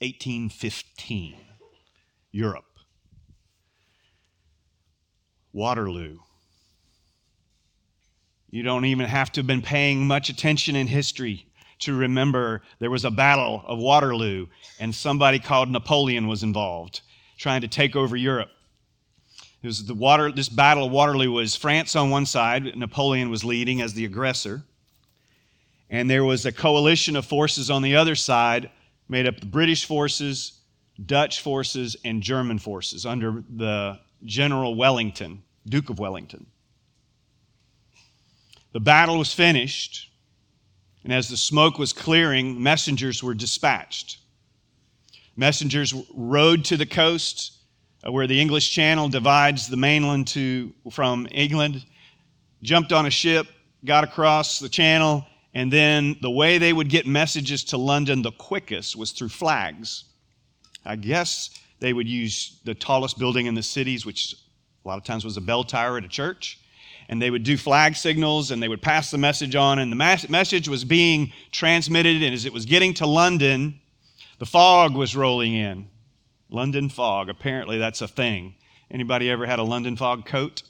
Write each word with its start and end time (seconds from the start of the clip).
1815, 0.00 1.36
Europe. 2.30 2.64
Waterloo. 5.52 6.18
You 8.50 8.62
don't 8.62 8.84
even 8.84 9.06
have 9.06 9.32
to 9.32 9.40
have 9.40 9.46
been 9.46 9.60
paying 9.60 10.06
much 10.06 10.28
attention 10.28 10.76
in 10.76 10.86
history 10.86 11.46
to 11.80 11.94
remember 11.94 12.62
there 12.78 12.90
was 12.90 13.04
a 13.04 13.10
battle 13.10 13.62
of 13.66 13.78
Waterloo 13.78 14.46
and 14.78 14.94
somebody 14.94 15.38
called 15.38 15.68
Napoleon 15.68 16.28
was 16.28 16.42
involved 16.42 17.00
trying 17.36 17.60
to 17.60 17.68
take 17.68 17.94
over 17.96 18.16
Europe. 18.16 18.50
It 19.62 19.66
was 19.66 19.84
the 19.86 19.94
water, 19.94 20.30
this 20.30 20.48
battle 20.48 20.86
of 20.86 20.92
Waterloo 20.92 21.32
was 21.32 21.56
France 21.56 21.96
on 21.96 22.10
one 22.10 22.26
side, 22.26 22.76
Napoleon 22.76 23.30
was 23.30 23.44
leading 23.44 23.80
as 23.80 23.94
the 23.94 24.04
aggressor. 24.04 24.62
And 25.90 26.10
there 26.10 26.24
was 26.24 26.46
a 26.46 26.52
coalition 26.52 27.16
of 27.16 27.24
forces 27.24 27.70
on 27.70 27.82
the 27.82 27.96
other 27.96 28.14
side 28.14 28.70
made 29.08 29.26
up 29.26 29.40
the 29.40 29.46
British 29.46 29.84
forces, 29.84 30.60
Dutch 31.04 31.40
forces, 31.40 31.96
and 32.04 32.22
German 32.22 32.58
forces 32.58 33.06
under 33.06 33.44
the 33.48 33.98
General 34.24 34.74
Wellington, 34.74 35.42
Duke 35.66 35.90
of 35.90 35.98
Wellington. 35.98 36.46
The 38.72 38.80
battle 38.80 39.18
was 39.18 39.32
finished, 39.32 40.10
and 41.04 41.12
as 41.12 41.28
the 41.28 41.36
smoke 41.36 41.78
was 41.78 41.92
clearing, 41.92 42.62
messengers 42.62 43.22
were 43.22 43.34
dispatched. 43.34 44.18
Messengers 45.36 45.94
rode 46.14 46.64
to 46.66 46.76
the 46.76 46.86
coast 46.86 47.58
uh, 48.06 48.12
where 48.12 48.26
the 48.26 48.40
English 48.40 48.70
Channel 48.72 49.08
divides 49.08 49.68
the 49.68 49.76
mainland 49.76 50.26
to, 50.28 50.72
from 50.90 51.26
England, 51.30 51.84
jumped 52.62 52.92
on 52.92 53.06
a 53.06 53.10
ship, 53.10 53.46
got 53.84 54.04
across 54.04 54.58
the 54.58 54.68
channel, 54.68 55.24
and 55.58 55.72
then 55.72 56.16
the 56.22 56.30
way 56.30 56.58
they 56.58 56.72
would 56.72 56.88
get 56.88 57.04
messages 57.04 57.64
to 57.64 57.78
London 57.78 58.22
the 58.22 58.30
quickest 58.30 58.94
was 58.94 59.10
through 59.10 59.30
flags. 59.30 60.04
I 60.84 60.94
guess 60.94 61.50
they 61.80 61.92
would 61.92 62.08
use 62.08 62.60
the 62.62 62.76
tallest 62.76 63.18
building 63.18 63.46
in 63.46 63.56
the 63.56 63.62
cities, 63.64 64.06
which 64.06 64.36
a 64.84 64.88
lot 64.88 64.98
of 64.98 65.04
times 65.04 65.24
was 65.24 65.36
a 65.36 65.40
bell 65.40 65.64
tower 65.64 65.98
at 65.98 66.04
a 66.04 66.08
church. 66.08 66.60
And 67.08 67.20
they 67.20 67.28
would 67.28 67.42
do 67.42 67.56
flag 67.56 67.96
signals 67.96 68.52
and 68.52 68.62
they 68.62 68.68
would 68.68 68.80
pass 68.80 69.10
the 69.10 69.18
message 69.18 69.56
on. 69.56 69.80
And 69.80 69.90
the 69.90 69.96
mas- 69.96 70.28
message 70.28 70.68
was 70.68 70.84
being 70.84 71.32
transmitted. 71.50 72.22
And 72.22 72.32
as 72.32 72.44
it 72.44 72.52
was 72.52 72.64
getting 72.64 72.94
to 72.94 73.06
London, 73.08 73.80
the 74.38 74.46
fog 74.46 74.94
was 74.94 75.16
rolling 75.16 75.54
in. 75.54 75.88
London 76.50 76.88
fog. 76.88 77.28
Apparently, 77.28 77.78
that's 77.78 78.00
a 78.00 78.06
thing. 78.06 78.54
Anybody 78.92 79.28
ever 79.28 79.44
had 79.44 79.58
a 79.58 79.64
London 79.64 79.96
fog 79.96 80.24
coat? 80.24 80.62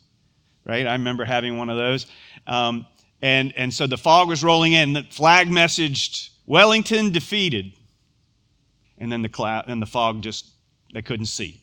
Right? 0.64 0.86
I 0.86 0.92
remember 0.92 1.26
having 1.26 1.58
one 1.58 1.68
of 1.68 1.76
those. 1.76 2.06
Um, 2.46 2.86
and, 3.20 3.52
and 3.56 3.72
so 3.72 3.86
the 3.86 3.98
fog 3.98 4.28
was 4.28 4.44
rolling 4.44 4.72
in. 4.72 4.92
The 4.92 5.02
flag 5.10 5.48
messaged 5.48 6.30
Wellington 6.46 7.10
defeated. 7.10 7.72
And 8.98 9.10
then 9.12 9.22
the 9.22 9.28
cloud 9.28 9.64
and 9.68 9.80
the 9.80 9.86
fog 9.86 10.22
just 10.22 10.46
they 10.92 11.02
couldn't 11.02 11.26
see. 11.26 11.62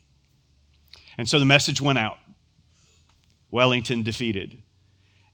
And 1.18 1.28
so 1.28 1.40
the 1.40 1.46
message 1.46 1.82
went 1.82 1.98
out. 1.98 2.18
Wellington 3.52 4.04
defeated. 4.04 4.62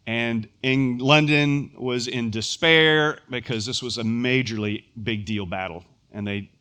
And 0.07 0.47
in 0.63 0.97
London 0.97 1.71
was 1.77 2.07
in 2.07 2.31
despair 2.31 3.19
because 3.29 3.65
this 3.65 3.83
was 3.83 3.97
a 3.97 4.03
majorly 4.03 4.85
big 5.03 5.25
deal 5.25 5.45
battle. 5.45 5.85
And 6.11 6.27
they 6.27 6.51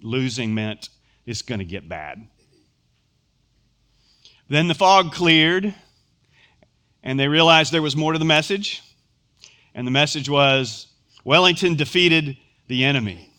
losing 0.00 0.54
meant 0.54 0.88
it's 1.26 1.42
going 1.42 1.60
to 1.60 1.64
get 1.64 1.88
bad. 1.88 2.26
Then 4.48 4.68
the 4.68 4.74
fog 4.74 5.12
cleared, 5.12 5.74
and 7.02 7.18
they 7.18 7.28
realized 7.28 7.72
there 7.72 7.80
was 7.80 7.96
more 7.96 8.12
to 8.12 8.18
the 8.18 8.24
message. 8.24 8.82
And 9.74 9.86
the 9.86 9.90
message 9.90 10.28
was 10.28 10.88
Wellington 11.24 11.76
defeated 11.76 12.36
the 12.68 12.84
enemy. 12.84 13.32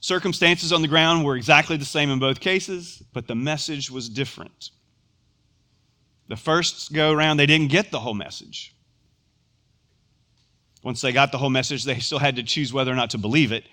Circumstances 0.00 0.72
on 0.72 0.82
the 0.82 0.88
ground 0.88 1.24
were 1.24 1.36
exactly 1.36 1.76
the 1.76 1.84
same 1.84 2.10
in 2.10 2.18
both 2.18 2.40
cases, 2.40 3.02
but 3.12 3.26
the 3.26 3.34
message 3.34 3.90
was 3.90 4.08
different. 4.08 4.70
The 6.28 6.36
first 6.36 6.92
go 6.92 7.12
around, 7.12 7.36
they 7.36 7.46
didn't 7.46 7.70
get 7.70 7.90
the 7.90 7.98
whole 7.98 8.14
message. 8.14 8.74
Once 10.82 11.00
they 11.00 11.12
got 11.12 11.32
the 11.32 11.38
whole 11.38 11.50
message, 11.50 11.84
they 11.84 11.98
still 11.98 12.18
had 12.18 12.36
to 12.36 12.42
choose 12.42 12.72
whether 12.72 12.92
or 12.92 12.94
not 12.94 13.10
to 13.10 13.18
believe 13.18 13.50
it. 13.50 13.64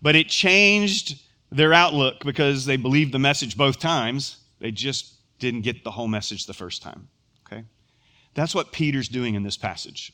But 0.00 0.16
it 0.16 0.28
changed 0.28 1.20
their 1.52 1.72
outlook 1.72 2.24
because 2.24 2.64
they 2.64 2.76
believed 2.76 3.12
the 3.12 3.18
message 3.18 3.56
both 3.56 3.78
times. 3.78 4.38
They 4.60 4.70
just 4.70 5.14
didn't 5.38 5.60
get 5.60 5.84
the 5.84 5.90
whole 5.90 6.08
message 6.08 6.46
the 6.46 6.54
first 6.54 6.82
time. 6.82 7.08
That's 8.34 8.54
what 8.54 8.72
Peter's 8.72 9.08
doing 9.08 9.34
in 9.34 9.42
this 9.42 9.56
passage. 9.56 10.12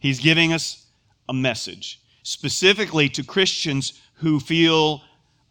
He's 0.00 0.20
giving 0.20 0.52
us 0.52 0.86
a 1.28 1.32
message, 1.32 2.00
specifically 2.22 3.08
to 3.10 3.24
Christians 3.24 4.00
who 4.14 4.38
feel 4.40 5.02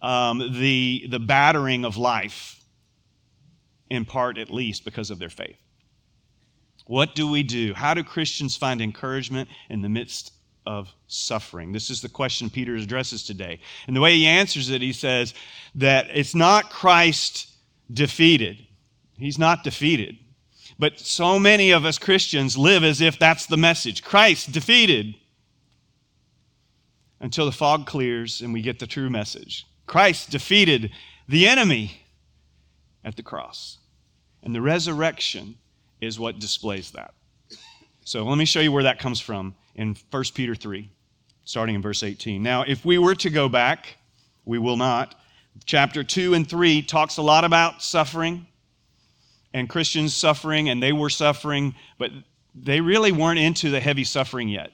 um, 0.02 0.40
the, 0.59 1.06
the 1.09 1.20
battering 1.20 1.86
of 1.86 1.97
life, 1.97 2.64
in 3.90 4.06
part 4.06 4.38
at 4.38 4.50
least 4.50 4.86
because 4.86 5.12
of 5.12 5.20
their 5.20 5.30
faith. 5.30 5.58
What 6.88 7.16
do 7.16 7.30
we 7.30 7.44
do? 7.44 7.74
How 7.74 7.94
do 7.94 8.03
Christians 8.03 8.56
find 8.56 8.81
encouragement 8.81 9.50
in 9.70 9.81
the 9.81 9.90
midst 9.90 10.34
of 10.66 10.90
suffering? 11.08 11.72
This 11.72 11.90
is 11.90 12.02
the 12.02 12.09
question 12.09 12.50
Peter 12.50 12.75
addresses 12.75 13.24
today. 13.24 13.59
And 13.88 13.96
the 13.96 14.02
way 14.02 14.16
he 14.16 14.28
answers 14.28 14.70
it, 14.70 14.81
he 14.81 14.94
says 14.94 15.34
that 15.75 16.08
it's 16.14 16.36
not 16.36 16.70
Christ 16.70 17.50
defeated. 17.94 18.66
He's 19.18 19.40
not 19.40 19.64
defeated. 19.64 20.18
But 20.81 21.00
so 21.00 21.38
many 21.38 21.69
of 21.69 21.86
us 21.86 22.00
Christians 22.00 22.58
live 22.58 22.84
as 22.84 23.02
if 23.02 23.19
that's 23.19 23.46
the 23.46 23.56
message 23.56 24.02
Christ 24.03 24.52
defeated 24.52 25.14
until 27.19 27.46
the 27.46 27.52
fog 27.52 27.86
clears 27.86 28.42
and 28.42 28.52
we 28.52 28.64
get 28.64 28.80
the 28.80 28.88
true 28.88 29.08
message. 29.08 29.68
Christ 29.86 30.31
defeated 30.31 30.90
the 31.28 31.47
enemy 31.47 32.02
at 33.03 33.16
the 33.16 33.22
cross. 33.22 33.78
And 34.41 34.56
the 34.56 34.62
resurrection 34.62 35.53
is 36.02 36.20
what 36.20 36.40
displays 36.40 36.90
that. 36.94 37.14
So 38.03 38.25
let 38.25 38.40
me 38.40 38.46
show 38.46 38.59
you 38.59 38.72
where 38.72 38.81
that 38.81 38.97
comes 38.97 39.20
from 39.20 39.53
in 39.75 39.96
1 40.09 40.24
Peter 40.34 40.56
3, 40.56 40.90
starting 41.46 41.75
in 41.75 41.84
verse 41.84 42.02
18. 42.02 42.41
Now, 42.41 42.64
if 42.64 42.84
we 42.84 42.97
were 42.97 43.14
to 43.14 43.30
go 43.30 43.47
back, 43.47 43.97
we 44.46 44.58
will 44.58 44.78
not. 44.78 45.14
Chapter 45.64 46.03
2 46.03 46.34
and 46.34 46.50
3 46.50 46.81
talks 46.81 47.18
a 47.18 47.22
lot 47.22 47.44
about 47.44 47.84
suffering 47.84 48.47
and 49.53 49.69
Christians 49.69 50.13
suffering, 50.13 50.69
and 50.69 50.81
they 50.81 50.94
were 50.94 51.09
suffering, 51.09 51.75
but 51.97 52.12
they 52.56 52.81
really 52.81 53.12
weren't 53.12 53.39
into 53.39 53.69
the 53.69 53.79
heavy 53.79 54.03
suffering 54.03 54.50
yet. 54.50 54.72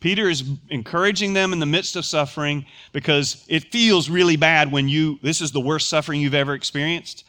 Peter 0.00 0.28
is 0.28 0.44
encouraging 0.68 1.32
them 1.32 1.52
in 1.52 1.58
the 1.58 1.66
midst 1.66 1.96
of 1.96 2.04
suffering 2.04 2.66
because 2.92 3.44
it 3.48 3.72
feels 3.72 4.10
really 4.10 4.36
bad 4.36 4.70
when 4.70 4.88
you, 4.88 5.18
this 5.22 5.40
is 5.40 5.52
the 5.52 5.60
worst 5.60 5.88
suffering 5.88 6.20
you've 6.20 6.34
ever 6.34 6.54
experienced, 6.54 7.24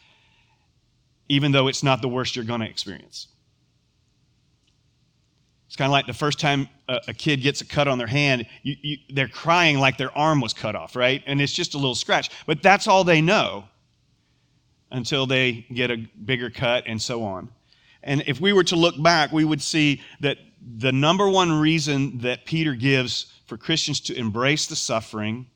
even 1.29 1.51
though 1.51 1.67
it's 1.67 1.83
not 1.83 2.01
the 2.01 2.09
worst 2.09 2.35
you're 2.35 2.45
going 2.45 2.59
to 2.59 2.69
experience. 2.69 3.27
It's 5.67 5.75
kind 5.75 5.88
of 5.88 5.94
like 5.94 6.07
the 6.07 6.13
first 6.13 6.39
time 6.39 6.67
a, 6.88 7.13
kid 7.13 7.41
gets 7.41 7.61
a 7.61 7.66
cut 7.66 7.88
on 7.88 7.97
their 7.97 8.07
hand, 8.07 8.45
you, 8.63 8.75
you, 8.81 8.97
they're 9.09 9.27
crying 9.27 9.79
like 9.79 9.97
their 9.97 10.16
arm 10.17 10.39
was 10.39 10.53
cut 10.53 10.75
off, 10.75 10.95
right? 10.95 11.23
And 11.25 11.41
it's 11.41 11.53
just 11.53 11.73
a 11.73 11.77
little 11.77 11.95
scratch. 11.95 12.29
But 12.45 12.61
that's 12.61 12.88
all 12.88 13.03
they 13.03 13.22
know 13.22 13.66
until 14.92 15.25
they 15.25 15.66
get 15.74 15.92
a 15.92 15.98
bigger 15.98 16.50
cut 16.50 16.84
and 16.88 17.02
so 17.02 17.24
on. 17.24 17.50
And 18.03 18.24
if 18.28 18.40
we 18.40 18.53
were 18.53 18.64
to 18.66 18.75
look 18.75 19.02
back, 19.02 19.31
we 19.31 19.44
would 19.44 19.62
see 19.62 20.02
that 20.22 20.38
the 20.78 20.92
number 20.92 21.30
one 21.30 21.52
reason 21.59 22.20
that 22.20 22.46
Peter 22.46 22.74
gives 22.74 23.31
for 23.46 23.58
Christians 23.58 24.00
to 24.02 24.16
embrace 24.16 24.68
the 24.68 24.75
suffering 24.75 25.48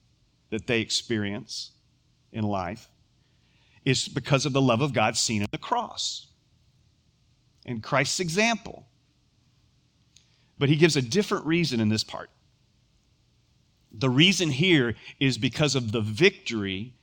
that 0.50 0.68
they 0.68 0.81
experience 0.81 1.72
in 2.31 2.44
life 2.44 2.90
is 3.86 4.08
because 4.08 4.46
of 4.46 4.53
the 4.53 4.62
love 4.62 4.81
of 4.81 4.94
God 4.94 5.18
seen 5.18 5.42
in 5.42 5.48
the 5.52 5.58
cross 5.58 6.28
and 7.66 7.81
Christ's 7.81 8.19
example. 8.19 8.86
But 10.58 10.69
he 10.69 10.75
gives 10.75 10.96
a 10.96 11.02
different 11.02 11.46
reason 11.46 11.80
in 11.80 11.90
this 11.90 12.03
part. 12.03 12.30
The 13.92 14.09
reason 14.09 14.50
here 14.50 14.96
is 15.19 15.38
because 15.38 15.75
of 15.75 15.92
the 15.92 16.01
victory 16.01 16.94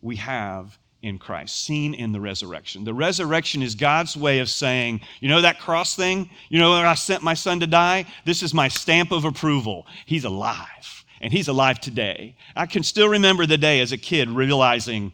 we 0.00 0.16
have 0.16 0.78
in 1.02 1.18
Christ, 1.18 1.64
seen 1.64 1.94
in 1.94 2.12
the 2.12 2.20
resurrection. 2.20 2.84
The 2.84 2.94
resurrection 2.94 3.62
is 3.62 3.74
God's 3.74 4.16
way 4.16 4.40
of 4.40 4.48
saying, 4.48 5.00
you 5.20 5.28
know 5.28 5.40
that 5.40 5.60
cross 5.60 5.94
thing? 5.94 6.28
You 6.48 6.58
know 6.58 6.70
where 6.70 6.86
I 6.86 6.94
sent 6.94 7.22
my 7.22 7.34
son 7.34 7.60
to 7.60 7.66
die? 7.66 8.04
This 8.24 8.42
is 8.42 8.52
my 8.52 8.68
stamp 8.68 9.12
of 9.12 9.24
approval. 9.24 9.86
He's 10.06 10.24
alive, 10.24 11.04
and 11.20 11.32
he's 11.32 11.48
alive 11.48 11.80
today. 11.80 12.36
I 12.56 12.66
can 12.66 12.82
still 12.82 13.08
remember 13.08 13.46
the 13.46 13.58
day 13.58 13.80
as 13.80 13.92
a 13.92 13.98
kid 13.98 14.28
realizing 14.28 15.12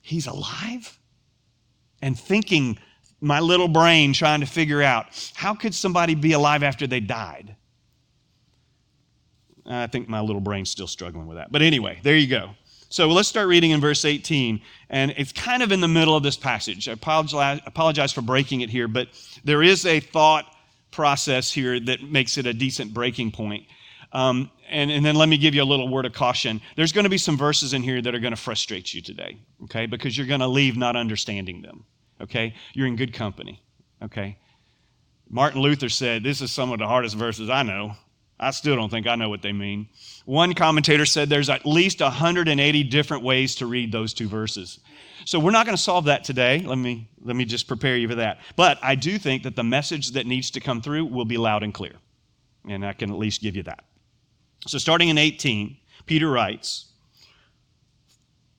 he's 0.00 0.26
alive 0.26 0.98
and 2.00 2.18
thinking 2.18 2.78
my 3.20 3.40
little 3.40 3.68
brain 3.68 4.14
trying 4.14 4.40
to 4.40 4.46
figure 4.46 4.82
out 4.82 5.32
how 5.34 5.54
could 5.54 5.74
somebody 5.74 6.14
be 6.14 6.32
alive 6.32 6.62
after 6.62 6.86
they 6.86 7.00
died? 7.00 7.56
I 9.66 9.86
think 9.86 10.08
my 10.08 10.20
little 10.20 10.40
brain's 10.40 10.70
still 10.70 10.86
struggling 10.86 11.26
with 11.26 11.36
that. 11.36 11.52
But 11.52 11.60
anyway, 11.60 12.00
there 12.02 12.16
you 12.16 12.26
go. 12.26 12.52
So 12.90 13.06
let's 13.08 13.28
start 13.28 13.48
reading 13.48 13.72
in 13.72 13.80
verse 13.80 14.04
18. 14.04 14.60
And 14.90 15.12
it's 15.16 15.32
kind 15.32 15.62
of 15.62 15.72
in 15.72 15.80
the 15.80 15.88
middle 15.88 16.16
of 16.16 16.22
this 16.22 16.36
passage. 16.36 16.88
I 16.88 16.92
apologize, 16.92 18.12
for 18.12 18.22
breaking 18.22 18.62
it 18.62 18.70
here, 18.70 18.88
but 18.88 19.08
there 19.44 19.62
is 19.62 19.84
a 19.84 20.00
thought 20.00 20.46
process 20.90 21.52
here 21.52 21.78
that 21.80 22.02
makes 22.02 22.38
it 22.38 22.46
a 22.46 22.54
decent 22.54 22.94
breaking 22.94 23.32
point. 23.32 23.66
Um, 24.12 24.50
and, 24.70 24.90
and 24.90 25.04
then 25.04 25.16
let 25.16 25.28
me 25.28 25.36
give 25.36 25.54
you 25.54 25.62
a 25.62 25.64
little 25.64 25.88
word 25.88 26.06
of 26.06 26.14
caution. 26.14 26.62
There's 26.76 26.92
going 26.92 27.04
to 27.04 27.10
be 27.10 27.18
some 27.18 27.36
verses 27.36 27.74
in 27.74 27.82
here 27.82 28.00
that 28.00 28.14
are 28.14 28.20
going 28.20 28.34
to 28.34 28.40
frustrate 28.40 28.94
you 28.94 29.02
today, 29.02 29.36
okay? 29.64 29.84
Because 29.84 30.16
you're 30.16 30.26
going 30.26 30.40
to 30.40 30.48
leave 30.48 30.78
not 30.78 30.96
understanding 30.96 31.60
them, 31.60 31.84
okay? 32.22 32.54
You're 32.72 32.86
in 32.86 32.96
good 32.96 33.12
company, 33.12 33.62
okay? 34.02 34.38
Martin 35.28 35.60
Luther 35.60 35.90
said, 35.90 36.22
This 36.22 36.40
is 36.40 36.50
some 36.50 36.72
of 36.72 36.78
the 36.78 36.86
hardest 36.86 37.16
verses 37.16 37.50
I 37.50 37.62
know. 37.62 37.96
I 38.40 38.52
still 38.52 38.76
don't 38.76 38.90
think 38.90 39.06
I 39.06 39.16
know 39.16 39.28
what 39.28 39.42
they 39.42 39.52
mean. 39.52 39.88
One 40.24 40.54
commentator 40.54 41.06
said 41.06 41.28
there's 41.28 41.50
at 41.50 41.66
least 41.66 42.00
180 42.00 42.84
different 42.84 43.24
ways 43.24 43.56
to 43.56 43.66
read 43.66 43.90
those 43.90 44.14
two 44.14 44.28
verses. 44.28 44.78
So 45.24 45.40
we're 45.40 45.50
not 45.50 45.66
going 45.66 45.76
to 45.76 45.82
solve 45.82 46.04
that 46.04 46.24
today. 46.24 46.60
Let 46.60 46.78
me, 46.78 47.08
let 47.22 47.34
me 47.34 47.44
just 47.44 47.66
prepare 47.66 47.96
you 47.96 48.08
for 48.08 48.14
that. 48.16 48.38
But 48.54 48.78
I 48.80 48.94
do 48.94 49.18
think 49.18 49.42
that 49.42 49.56
the 49.56 49.64
message 49.64 50.12
that 50.12 50.26
needs 50.26 50.50
to 50.52 50.60
come 50.60 50.80
through 50.80 51.06
will 51.06 51.24
be 51.24 51.36
loud 51.36 51.62
and 51.62 51.74
clear. 51.74 51.94
And 52.68 52.86
I 52.86 52.92
can 52.92 53.10
at 53.10 53.18
least 53.18 53.42
give 53.42 53.56
you 53.56 53.64
that. 53.64 53.84
So 54.66 54.78
starting 54.78 55.08
in 55.08 55.18
18, 55.18 55.76
Peter 56.06 56.30
writes, 56.30 56.86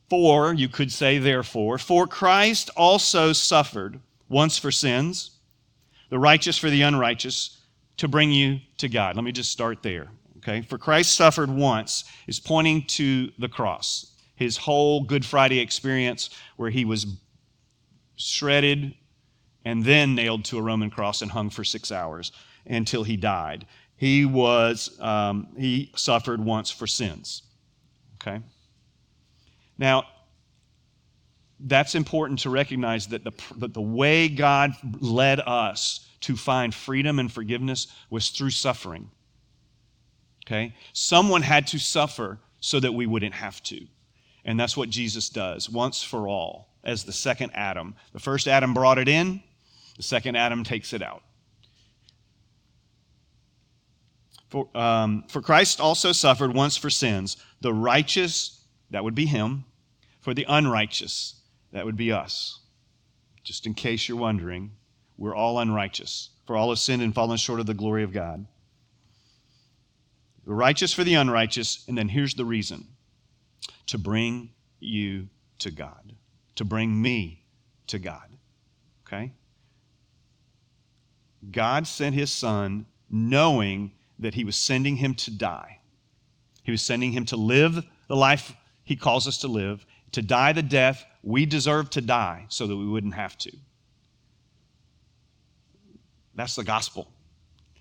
For, 0.10 0.54
you 0.54 0.68
could 0.68 0.92
say 0.92 1.18
therefore, 1.18 1.78
for 1.78 2.06
Christ 2.06 2.70
also 2.76 3.32
suffered 3.32 4.00
once 4.28 4.58
for 4.58 4.72
sins, 4.72 5.32
the 6.10 6.20
righteous 6.20 6.58
for 6.58 6.70
the 6.70 6.82
unrighteous 6.82 7.59
to 8.00 8.08
bring 8.08 8.32
you 8.32 8.60
to 8.78 8.90
God. 8.90 9.16
Let 9.16 9.24
me 9.24 9.32
just 9.32 9.52
start 9.52 9.84
there. 9.84 10.08
Okay? 10.38 10.62
For 10.62 10.78
Christ 10.78 11.16
suffered 11.16 11.50
once 11.50 12.06
is 12.28 12.40
pointing 12.40 12.84
to 12.88 13.32
the 13.38 13.50
cross, 13.50 14.16
his 14.36 14.58
whole 14.58 15.04
Good 15.04 15.26
Friday 15.26 15.60
experience 15.60 16.30
where 16.56 16.70
he 16.70 16.86
was 16.86 17.06
shredded 18.16 18.94
and 19.66 19.84
then 19.84 20.16
nailed 20.16 20.46
to 20.46 20.58
a 20.58 20.62
Roman 20.62 20.90
cross 20.90 21.22
and 21.22 21.30
hung 21.30 21.50
for 21.50 21.64
six 21.64 21.92
hours 21.92 22.32
until 22.66 23.04
he 23.04 23.18
died. 23.18 23.66
He 23.98 24.26
was 24.26 24.98
um, 25.02 25.50
he 25.58 25.92
suffered 25.96 26.40
once 26.40 26.72
for 26.72 26.88
sins. 26.88 27.44
Okay. 28.16 28.42
Now, 29.78 30.06
that's 31.60 31.96
important 31.96 32.40
to 32.40 32.50
recognize 32.50 33.08
that 33.08 33.24
the, 33.24 33.32
that 33.58 33.74
the 33.74 33.82
way 33.82 34.30
God 34.30 34.74
led 35.00 35.40
us 35.40 36.08
to 36.22 36.36
find 36.36 36.74
freedom 36.74 37.20
and 37.20 37.32
forgiveness 37.32 37.88
was 38.10 38.30
through 38.30 38.52
suffering. 38.52 39.10
Okay? 40.46 40.74
Someone 40.94 41.42
had 41.42 41.68
to 41.68 41.80
suffer 41.80 42.40
so 42.60 42.80
that 42.80 42.94
we 42.94 43.06
wouldn't 43.06 43.36
have 43.36 43.62
to. 43.64 43.86
And 44.46 44.60
that's 44.60 44.76
what 44.76 44.90
Jesus 44.90 45.30
does 45.30 45.70
once 45.70 46.02
for 46.02 46.28
all 46.28 46.70
as 46.84 47.04
the 47.04 47.14
second 47.14 47.52
Adam. 47.54 47.96
The 48.14 48.20
first 48.20 48.48
Adam 48.48 48.74
brought 48.74 48.98
it 48.98 49.08
in, 49.08 49.44
the 49.98 50.04
second 50.04 50.36
Adam 50.36 50.64
takes 50.64 50.94
it 50.94 51.02
out. 51.02 51.24
For, 54.50 54.68
um, 54.76 55.26
for 55.28 55.42
Christ 55.42 55.80
also 55.80 56.12
suffered 56.12 56.54
once 56.54 56.76
for 56.76 56.90
sins, 56.90 57.38
the 57.62 57.74
righteous, 57.74 58.64
that 58.90 59.04
would 59.04 59.14
be 59.14 59.28
him, 59.28 59.66
for 60.22 60.34
the 60.34 60.46
unrighteous, 60.50 61.39
that 61.72 61.86
would 61.86 61.98
be 61.98 62.12
us. 62.12 62.60
Just 63.44 63.66
in 63.66 63.74
case 63.74 64.08
you're 64.08 64.18
wondering, 64.18 64.72
we're 65.18 65.36
all 65.36 65.60
unrighteous, 65.60 66.30
for 66.46 66.56
all 66.56 66.70
have 66.70 66.80
sinned 66.80 67.02
and 67.02 67.14
fallen 67.14 67.38
short 67.38 67.60
of 67.60 67.66
the 67.66 67.74
glory 67.74 68.04
of 68.04 68.14
God. 68.14 68.46
Righteous 70.46 70.94
for 70.94 71.04
the 71.04 71.14
unrighteous, 71.14 71.86
and 71.88 71.98
then 71.98 72.10
here's 72.10 72.34
the 72.34 72.46
reason 72.46 72.88
to 73.88 73.98
bring 73.98 74.50
you 74.80 75.28
to 75.60 75.72
God, 75.72 76.14
to 76.56 76.66
bring 76.66 77.02
me 77.02 77.44
to 77.88 78.00
God. 78.00 78.30
Okay? 79.06 79.32
God 81.52 81.88
sent 81.88 82.16
his 82.16 82.32
son 82.32 82.86
knowing 83.10 83.92
that 84.20 84.34
he 84.34 84.44
was 84.44 84.56
sending 84.56 84.96
him 84.96 85.16
to 85.16 85.32
die. 85.32 85.80
He 86.64 86.72
was 86.72 86.82
sending 86.82 87.12
him 87.12 87.26
to 87.26 87.36
live 87.36 87.84
the 88.08 88.16
life 88.16 88.56
he 88.84 88.96
calls 88.96 89.28
us 89.28 89.40
to 89.40 89.48
live, 89.48 89.86
to 90.12 90.22
die 90.22 90.54
the 90.54 90.64
death 90.64 91.06
we 91.24 91.46
deserve 91.46 91.90
to 91.92 92.02
die 92.02 92.46
so 92.50 92.68
that 92.68 92.76
we 92.76 92.88
wouldn't 92.88 93.16
have 93.16 93.38
to. 93.40 93.52
That's 96.36 96.56
the 96.56 96.64
gospel. 96.64 97.12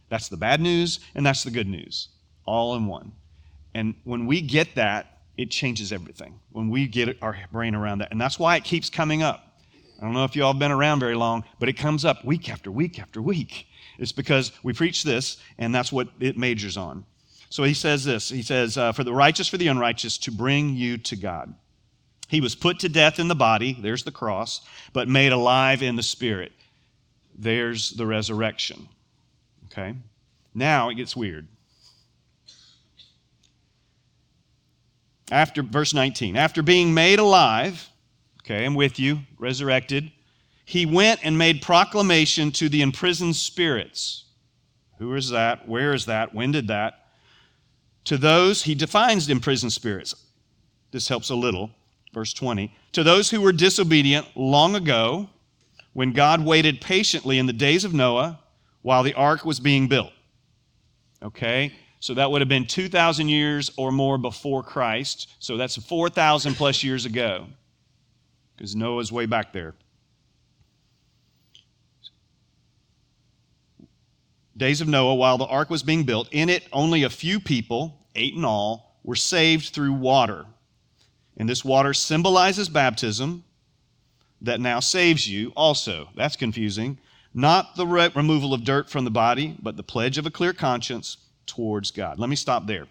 That's 0.09 0.29
the 0.29 0.37
bad 0.37 0.61
news, 0.61 1.01
and 1.15 1.25
that's 1.25 1.45
the 1.45 1.51
good 1.51 1.69
news, 1.69 2.09
all 2.45 2.75
in 2.75 2.87
one. 2.87 3.13
And 3.75 3.95
when 4.05 4.27
we 4.27 4.41
get 4.41 4.75
that, 4.75 5.19
it 5.37 5.51
changes 5.51 5.93
everything. 5.93 6.41
When 6.51 6.69
we 6.69 6.89
get 6.89 7.17
our 7.23 7.37
brain 7.53 7.75
around 7.75 7.99
that. 7.99 8.11
And 8.11 8.21
that's 8.21 8.39
why 8.39 8.57
it 8.57 8.65
keeps 8.65 8.91
coming 8.91 9.23
up. 9.23 9.45
I 10.01 10.05
don't 10.05 10.13
know 10.13 10.25
if 10.25 10.35
you 10.35 10.45
all 10.45 10.53
have 10.53 10.59
been 10.59 10.73
around 10.73 11.01
very 11.01 11.15
long, 11.15 11.45
but 11.59 11.69
it 11.69 11.75
comes 11.75 12.05
up 12.05 12.25
week 12.25 12.49
after 12.49 12.71
week 12.71 12.99
after 12.99 13.21
week. 13.21 13.67
It's 13.99 14.13
because 14.13 14.53
we 14.63 14.73
preach 14.73 15.03
this, 15.03 15.39
and 15.59 15.75
that's 15.75 15.93
what 15.93 16.09
it 16.21 16.37
majors 16.37 16.77
on. 16.77 17.05
So 17.51 17.65
he 17.65 17.75
says 17.75 18.05
this 18.05 18.29
He 18.29 18.43
says, 18.43 18.77
uh, 18.77 18.93
For 18.93 19.05
the 19.05 19.15
righteous, 19.15 19.49
for 19.49 19.57
the 19.57 19.69
unrighteous, 19.69 20.19
to 20.19 20.31
bring 20.31 20.75
you 20.75 20.99
to 20.99 21.17
God. 21.17 21.55
He 22.29 22.41
was 22.41 22.55
put 22.55 22.79
to 22.81 22.89
death 22.89 23.19
in 23.19 23.27
the 23.29 23.35
body, 23.35 23.77
there's 23.81 24.05
the 24.05 24.13
cross, 24.13 24.61
but 24.93 25.09
made 25.09 25.33
alive 25.33 25.83
in 25.83 25.97
the 25.97 26.03
spirit 26.03 26.53
there's 27.39 27.91
the 27.91 28.05
resurrection. 28.05 28.89
Okay? 29.67 29.95
Now 30.55 30.89
it 30.89 30.97
gets 30.97 31.17
weird. 31.17 31.47
After 35.31 35.63
verse 35.63 35.95
19, 35.95 36.37
after 36.37 36.63
being 36.63 36.93
made 36.93 37.19
alive, 37.19 37.89
okay, 38.43 38.65
I'm 38.65 38.75
with 38.75 38.99
you, 38.99 39.21
resurrected, 39.39 40.11
he 40.65 40.85
went 40.85 41.21
and 41.23 41.39
made 41.39 41.63
proclamation 41.63 42.51
to 42.53 42.69
the 42.69 42.83
imprisoned 42.83 43.37
spirits. 43.37 44.25
Who 44.99 45.15
is 45.15 45.31
that? 45.31 45.69
Where 45.69 45.95
is 45.95 46.07
that? 46.07 46.35
When 46.35 46.51
did 46.51 46.69
that? 46.69 47.07
To 48.05 48.17
those, 48.17 48.65
he 48.65 48.75
defines 48.75 49.29
imprisoned 49.29 49.73
spirits. 49.73 50.15
This 50.91 51.09
helps 51.09 51.29
a 51.29 51.35
little. 51.35 51.71
Verse 52.13 52.33
20. 52.33 52.75
To 52.93 53.03
those 53.03 53.31
who 53.31 53.41
were 53.41 53.53
disobedient 53.53 54.27
long 54.35 54.75
ago, 54.75 55.29
when 55.93 56.13
God 56.13 56.45
waited 56.45 56.81
patiently 56.81 57.39
in 57.39 57.47
the 57.47 57.53
days 57.53 57.85
of 57.85 57.93
Noah 57.93 58.39
while 58.83 59.03
the 59.03 59.15
ark 59.15 59.45
was 59.45 59.61
being 59.61 59.89
built. 59.89 60.13
Okay? 61.23 61.73
So 62.01 62.15
that 62.15 62.31
would 62.31 62.41
have 62.41 62.49
been 62.49 62.67
2,000 62.67 63.29
years 63.29 63.71
or 63.77 63.91
more 63.91 64.19
before 64.19 64.63
Christ. 64.63 65.29
So 65.41 65.57
that's 65.57 65.77
4,000 65.77 66.55
plus 66.55 66.85
years 66.85 67.05
ago 67.05 67.47
because 68.57 68.77
Noah's 68.77 69.13
way 69.13 69.27
back 69.27 69.53
there. 69.53 69.75
Days 74.57 74.81
of 74.81 74.89
Noah, 74.89 75.15
while 75.15 75.39
the 75.39 75.47
ark 75.47 75.71
was 75.71 75.85
being 75.85 76.03
built, 76.03 76.29
in 76.33 76.49
it 76.49 76.67
only 76.73 77.05
a 77.05 77.11
few 77.11 77.39
people, 77.39 77.97
eight 78.17 78.35
in 78.35 78.45
all, 78.45 78.99
were 79.05 79.15
saved 79.15 79.69
through 79.69 79.93
water. 79.93 80.47
And 81.39 81.49
this 81.49 81.65
water 81.65 81.95
symbolizes 81.95 82.69
baptism 82.69 83.45
that 84.43 84.61
now 84.61 84.81
saves 84.81 85.29
you 85.29 85.53
also. 85.57 86.11
That's 86.17 86.37
confusing. 86.37 86.99
Not 87.33 87.77
the 87.77 87.87
re- 87.87 88.11
removal 88.15 88.53
of 88.53 88.65
dirt 88.65 88.91
from 88.91 89.05
the 89.05 89.11
body, 89.11 89.57
but 89.63 89.77
the 89.77 89.83
pledge 89.83 90.19
of 90.19 90.27
a 90.27 90.31
clear 90.31 90.53
conscience 90.53 91.17
towards 91.47 91.91
God. 91.93 92.19
Let 92.19 92.29
me 92.29 92.37
stop 92.37 92.67
there. 92.67 92.87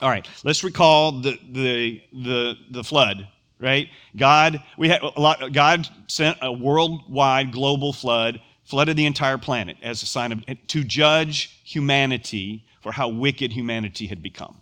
All 0.00 0.10
right, 0.10 0.28
let's 0.42 0.64
recall 0.64 1.12
the, 1.12 1.38
the, 1.50 2.02
the, 2.12 2.54
the 2.70 2.84
flood, 2.84 3.28
right? 3.60 3.88
God, 4.16 4.62
we 4.76 4.88
had 4.88 5.02
a 5.02 5.20
lot, 5.20 5.52
God 5.52 5.88
sent 6.08 6.38
a 6.42 6.52
worldwide 6.52 7.52
global 7.52 7.92
flood, 7.92 8.40
flooded 8.64 8.96
the 8.96 9.06
entire 9.06 9.38
planet 9.38 9.76
as 9.82 10.02
a 10.02 10.06
sign 10.06 10.32
of, 10.32 10.44
to 10.66 10.84
judge 10.84 11.60
humanity 11.64 12.64
for 12.82 12.92
how 12.92 13.08
wicked 13.08 13.52
humanity 13.52 14.06
had 14.06 14.22
become. 14.22 14.60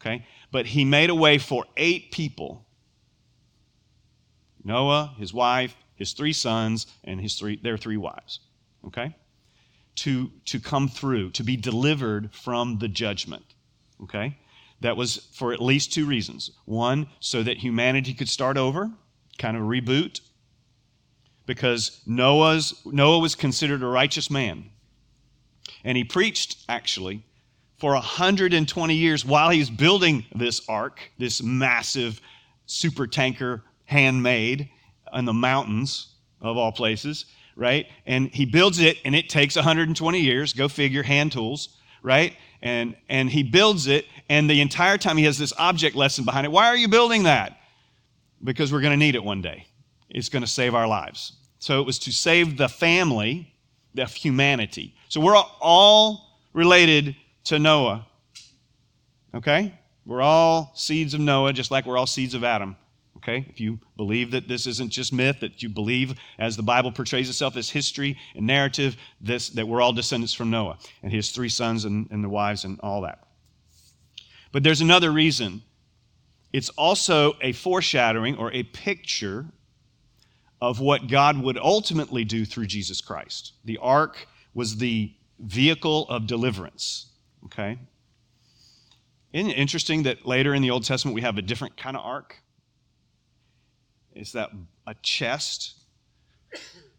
Okay? 0.00 0.26
But 0.50 0.66
he 0.66 0.84
made 0.84 1.10
a 1.10 1.14
way 1.14 1.38
for 1.38 1.64
eight 1.76 2.10
people 2.10 2.66
Noah, 4.64 5.14
his 5.18 5.32
wife, 5.32 5.74
his 5.94 6.12
three 6.12 6.32
sons, 6.32 6.86
and 7.02 7.20
his 7.20 7.36
three, 7.36 7.56
their 7.56 7.78
three 7.78 7.96
wives. 7.96 8.40
Okay? 8.86 9.16
To, 9.96 10.30
to 10.44 10.60
come 10.60 10.88
through, 10.88 11.30
to 11.30 11.42
be 11.42 11.56
delivered 11.56 12.32
from 12.32 12.78
the 12.78 12.88
judgment. 12.88 13.44
Okay? 14.02 14.38
That 14.80 14.96
was 14.96 15.28
for 15.32 15.52
at 15.52 15.60
least 15.60 15.92
two 15.92 16.06
reasons. 16.06 16.52
One, 16.66 17.08
so 17.18 17.42
that 17.42 17.56
humanity 17.56 18.14
could 18.14 18.28
start 18.28 18.56
over, 18.56 18.90
kind 19.38 19.56
of 19.56 19.64
reboot, 19.64 20.20
because 21.46 22.02
Noah's, 22.06 22.80
Noah 22.84 23.18
was 23.18 23.34
considered 23.34 23.82
a 23.82 23.86
righteous 23.86 24.30
man. 24.30 24.70
And 25.82 25.96
he 25.96 26.04
preached, 26.04 26.64
actually, 26.68 27.24
for 27.78 27.92
120 27.92 28.94
years 28.94 29.24
while 29.24 29.50
he 29.50 29.60
was 29.60 29.70
building 29.70 30.24
this 30.34 30.68
ark, 30.68 31.00
this 31.18 31.42
massive 31.42 32.20
super 32.66 33.06
tanker 33.06 33.62
handmade 33.84 34.68
in 35.14 35.24
the 35.24 35.32
mountains 35.32 36.14
of 36.40 36.56
all 36.56 36.72
places, 36.72 37.26
right? 37.56 37.86
And 38.06 38.30
he 38.30 38.44
builds 38.44 38.80
it, 38.80 38.98
and 39.04 39.14
it 39.14 39.28
takes 39.28 39.56
120 39.56 40.20
years. 40.20 40.52
Go 40.52 40.68
figure, 40.68 41.02
hand 41.02 41.32
tools, 41.32 41.70
right? 42.02 42.34
And 42.60 42.96
and 43.08 43.30
he 43.30 43.44
builds 43.44 43.86
it, 43.86 44.06
and 44.28 44.50
the 44.50 44.60
entire 44.60 44.98
time 44.98 45.16
he 45.16 45.24
has 45.24 45.38
this 45.38 45.52
object 45.58 45.94
lesson 45.94 46.24
behind 46.24 46.44
it. 46.44 46.50
Why 46.50 46.66
are 46.66 46.76
you 46.76 46.88
building 46.88 47.22
that? 47.22 47.58
Because 48.42 48.72
we're 48.72 48.80
going 48.80 48.92
to 48.92 48.96
need 48.96 49.14
it 49.14 49.22
one 49.22 49.40
day. 49.40 49.66
It's 50.10 50.28
going 50.28 50.42
to 50.42 50.48
save 50.48 50.74
our 50.74 50.86
lives. 50.86 51.32
So 51.60 51.80
it 51.80 51.86
was 51.86 51.98
to 52.00 52.12
save 52.12 52.56
the 52.56 52.68
family 52.68 53.52
of 53.96 54.12
humanity. 54.12 54.94
So 55.08 55.20
we're 55.20 55.36
all 55.36 56.38
related 56.52 57.16
to 57.48 57.58
Noah 57.58 58.06
Okay? 59.34 59.74
We're 60.06 60.22
all 60.22 60.72
seeds 60.74 61.14
of 61.14 61.20
Noah, 61.20 61.52
just 61.52 61.70
like 61.70 61.86
we're 61.86 61.98
all 61.98 62.06
seeds 62.06 62.34
of 62.34 62.44
Adam. 62.44 62.76
Okay? 63.18 63.46
If 63.48 63.60
you 63.60 63.78
believe 63.96 64.30
that 64.30 64.48
this 64.48 64.66
isn't 64.66 64.90
just 64.90 65.12
myth, 65.12 65.40
that 65.40 65.62
you 65.62 65.68
believe, 65.68 66.14
as 66.38 66.56
the 66.56 66.62
Bible 66.62 66.92
portrays 66.92 67.28
itself 67.28 67.56
as 67.56 67.68
history 67.68 68.16
and 68.34 68.46
narrative, 68.46 68.96
this, 69.20 69.50
that 69.50 69.66
we're 69.66 69.82
all 69.82 69.92
descendants 69.92 70.32
from 70.32 70.50
Noah 70.50 70.78
and 71.02 71.12
his 71.12 71.30
three 71.30 71.48
sons 71.48 71.84
and, 71.84 72.08
and 72.10 72.24
the 72.24 72.28
wives 72.28 72.64
and 72.64 72.80
all 72.80 73.02
that. 73.02 73.24
But 74.50 74.62
there's 74.62 74.80
another 74.80 75.10
reason. 75.10 75.62
It's 76.52 76.70
also 76.70 77.34
a 77.42 77.52
foreshadowing 77.52 78.36
or 78.36 78.50
a 78.52 78.62
picture 78.62 79.46
of 80.60 80.80
what 80.80 81.06
God 81.06 81.40
would 81.42 81.58
ultimately 81.58 82.24
do 82.24 82.44
through 82.44 82.66
Jesus 82.66 83.00
Christ. 83.00 83.52
The 83.64 83.78
ark 83.78 84.26
was 84.54 84.78
the 84.78 85.12
vehicle 85.38 86.08
of 86.08 86.26
deliverance. 86.26 87.08
Okay? 87.46 87.78
Isn't 89.32 89.50
it 89.50 89.58
interesting 89.58 90.04
that 90.04 90.26
later 90.26 90.54
in 90.54 90.62
the 90.62 90.70
Old 90.70 90.84
Testament 90.84 91.14
we 91.14 91.20
have 91.22 91.38
a 91.38 91.42
different 91.42 91.76
kind 91.76 91.96
of 91.96 92.04
ark? 92.04 92.36
It's 94.12 94.32
that 94.32 94.50
a 94.86 94.94
chest, 95.02 95.74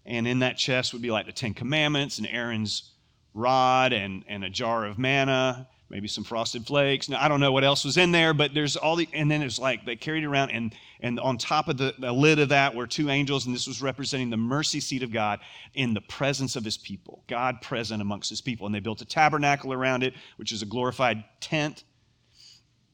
and 0.06 0.28
in 0.28 0.40
that 0.40 0.58
chest 0.58 0.94
would 0.94 1.02
be 1.02 1.12
like 1.12 1.26
the 1.26 1.32
Ten 1.32 1.54
Commandments 1.54 2.18
and 2.18 2.28
Aaron's 2.28 2.94
rod 3.34 3.94
and, 3.94 4.24
and 4.28 4.44
a 4.44 4.50
jar 4.50 4.86
of 4.86 4.98
manna 4.98 5.68
maybe 5.90 6.08
some 6.08 6.24
frosted 6.24 6.66
flakes. 6.66 7.10
Now, 7.10 7.24
I 7.24 7.28
don't 7.28 7.40
know 7.40 7.52
what 7.52 7.64
else 7.64 7.84
was 7.84 7.98
in 7.98 8.12
there, 8.12 8.34
but 8.34 8.54
there's 8.54 8.76
all 8.76 8.96
the, 8.96 9.08
and 9.12 9.30
then 9.30 9.42
it's 9.42 9.60
like 9.60 9.86
they 9.86 9.96
carried 9.96 10.24
it 10.24 10.28
around, 10.28 10.52
and, 10.52 10.74
and 11.00 11.20
on 11.20 11.38
top 11.38 11.68
of 11.68 11.78
the, 11.78 11.94
the 11.98 12.12
lid 12.12 12.40
of 12.40 12.50
that 12.50 12.76
were 12.76 12.88
two 12.88 13.10
angels, 13.10 13.46
and 13.46 13.56
this 13.56 13.68
was 13.68 13.82
representing 13.82 14.30
the 14.30 14.38
mercy 14.38 14.80
seat 14.80 15.04
of 15.04 15.12
God 15.12 15.40
in 15.74 15.94
the 15.94 16.02
presence 16.02 16.56
of 16.56 16.64
his 16.64 16.78
people, 16.78 17.24
God 17.28 17.62
present 17.62 18.02
amongst 18.02 18.30
his 18.30 18.42
people. 18.42 18.66
And 18.66 18.76
they 18.76 18.80
built 18.80 19.02
a 19.02 19.06
tabernacle 19.06 19.74
around 19.74 20.04
it, 20.04 20.14
which 20.38 20.52
is 20.52 20.62
a 20.62 20.66
glorified 20.66 21.24
tent. 21.40 21.84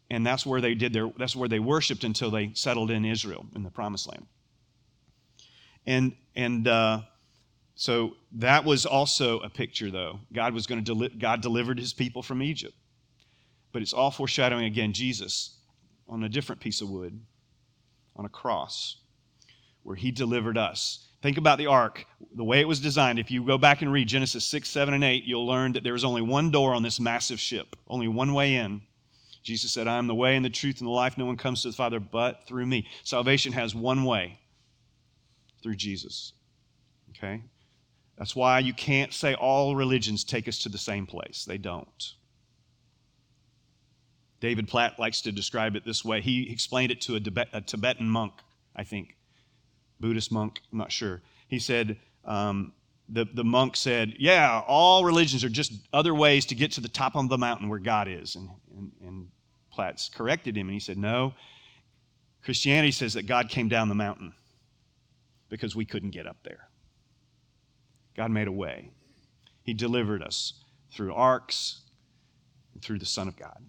And 0.10 0.26
that's 0.26 0.46
where 0.46 0.62
they 0.62 0.76
did 0.76 0.94
their, 0.94 1.12
that's 1.18 1.36
where 1.36 1.50
they 1.50 1.60
worshiped 1.60 2.04
until 2.04 2.32
they 2.32 2.52
settled 2.54 2.92
in 2.92 3.06
Israel 3.06 3.46
in 3.56 3.64
the 3.64 3.72
promised 3.72 4.08
land. 4.08 4.26
And, 5.86 6.16
and, 6.36 6.68
uh, 6.68 7.02
so 7.76 8.16
that 8.32 8.64
was 8.64 8.86
also 8.86 9.40
a 9.40 9.50
picture, 9.50 9.92
though. 9.92 10.22
God 10.32 10.54
was 10.54 10.66
going 10.66 10.84
to 10.84 10.94
deli- 10.94 11.10
God 11.10 11.42
delivered 11.42 11.78
His 11.78 11.92
people 11.92 12.24
from 12.24 12.42
Egypt. 12.42 12.74
But 13.76 13.82
it's 13.82 13.92
all 13.92 14.10
foreshadowing 14.10 14.64
again 14.64 14.94
Jesus 14.94 15.58
on 16.08 16.24
a 16.24 16.30
different 16.30 16.62
piece 16.62 16.80
of 16.80 16.90
wood, 16.90 17.20
on 18.16 18.24
a 18.24 18.30
cross, 18.30 19.02
where 19.84 19.98
he 19.98 20.12
delivered 20.12 20.58
us. 20.58 21.10
Think 21.22 21.38
about 21.38 21.58
the 21.58 21.68
ark, 21.68 22.06
the 22.34 22.46
way 22.46 22.62
it 22.62 22.70
was 22.70 22.80
designed. 22.80 23.20
If 23.20 23.32
you 23.32 23.44
go 23.44 23.58
back 23.58 23.82
and 23.82 23.92
read 23.92 24.08
Genesis 24.08 24.46
6, 24.46 24.70
7, 24.70 24.94
and 24.94 25.04
8, 25.04 25.26
you'll 25.26 25.46
learn 25.46 25.74
that 25.74 25.84
there 25.84 25.92
was 25.92 26.06
only 26.06 26.22
one 26.22 26.52
door 26.52 26.74
on 26.74 26.84
this 26.84 27.02
massive 27.02 27.38
ship, 27.38 27.76
only 27.90 28.08
one 28.08 28.34
way 28.34 28.56
in. 28.56 28.82
Jesus 29.44 29.74
said, 29.74 29.90
I 29.90 29.98
am 29.98 30.08
the 30.08 30.16
way 30.16 30.38
and 30.38 30.46
the 30.46 30.50
truth 30.50 30.80
and 30.80 30.88
the 30.88 30.94
life. 30.94 31.18
No 31.18 31.26
one 31.26 31.36
comes 31.36 31.62
to 31.64 31.68
the 31.68 31.76
Father 31.76 32.00
but 32.00 32.48
through 32.48 32.68
me. 32.68 32.88
Salvation 33.04 33.52
has 33.52 33.76
one 33.76 34.06
way 34.06 34.40
through 35.62 35.76
Jesus. 35.76 36.32
Okay? 37.10 37.44
That's 38.18 38.38
why 38.38 38.60
you 38.60 38.74
can't 38.74 39.14
say 39.14 39.34
all 39.34 39.76
religions 39.76 40.24
take 40.24 40.48
us 40.48 40.60
to 40.60 40.70
the 40.70 40.78
same 40.78 41.06
place. 41.06 41.44
They 41.44 41.58
don't. 41.58 42.14
David 44.46 44.68
Platt 44.68 45.00
likes 45.00 45.22
to 45.22 45.32
describe 45.32 45.76
it 45.76 45.86
this 45.86 46.06
way. 46.06 46.22
He 46.22 46.52
explained 46.52 46.92
it 46.92 47.02
to 47.02 47.16
a, 47.16 47.20
Tibet, 47.20 47.48
a 47.52 47.62
Tibetan 47.62 48.08
monk, 48.08 48.32
I 48.76 48.84
think, 48.84 49.16
Buddhist 50.00 50.32
monk, 50.32 50.62
I'm 50.72 50.78
not 50.78 50.92
sure. 50.92 51.24
He 51.48 51.58
said, 51.58 51.98
um, 52.26 52.72
the, 53.10 53.26
the 53.34 53.44
monk 53.44 53.76
said, 53.76 54.14
Yeah, 54.20 54.62
all 54.68 55.04
religions 55.04 55.44
are 55.44 55.50
just 55.50 55.74
other 55.92 56.14
ways 56.14 56.46
to 56.46 56.54
get 56.54 56.74
to 56.74 56.82
the 56.82 56.88
top 56.88 57.16
of 57.16 57.28
the 57.28 57.40
mountain 57.40 57.70
where 57.70 57.80
God 57.80 58.08
is. 58.08 58.36
And, 58.36 58.50
and, 58.78 58.92
and 59.02 59.28
Platt 59.72 60.08
corrected 60.14 60.56
him, 60.56 60.68
and 60.68 60.76
he 60.76 60.80
said, 60.80 61.00
No, 61.00 61.34
Christianity 62.44 62.92
says 62.92 63.16
that 63.16 63.26
God 63.26 63.50
came 63.50 63.68
down 63.68 63.90
the 63.90 63.96
mountain 63.96 64.32
because 65.50 65.76
we 65.76 65.86
couldn't 65.86 66.12
get 66.12 66.28
up 66.28 66.38
there. 66.44 66.70
God 68.16 68.30
made 68.30 68.48
a 68.48 68.52
way. 68.52 68.92
He 69.64 69.74
delivered 69.74 70.22
us 70.22 70.54
through 70.94 71.16
arks, 71.16 71.82
and 72.76 72.84
through 72.84 73.00
the 73.00 73.08
Son 73.08 73.28
of 73.28 73.36
God 73.36 73.66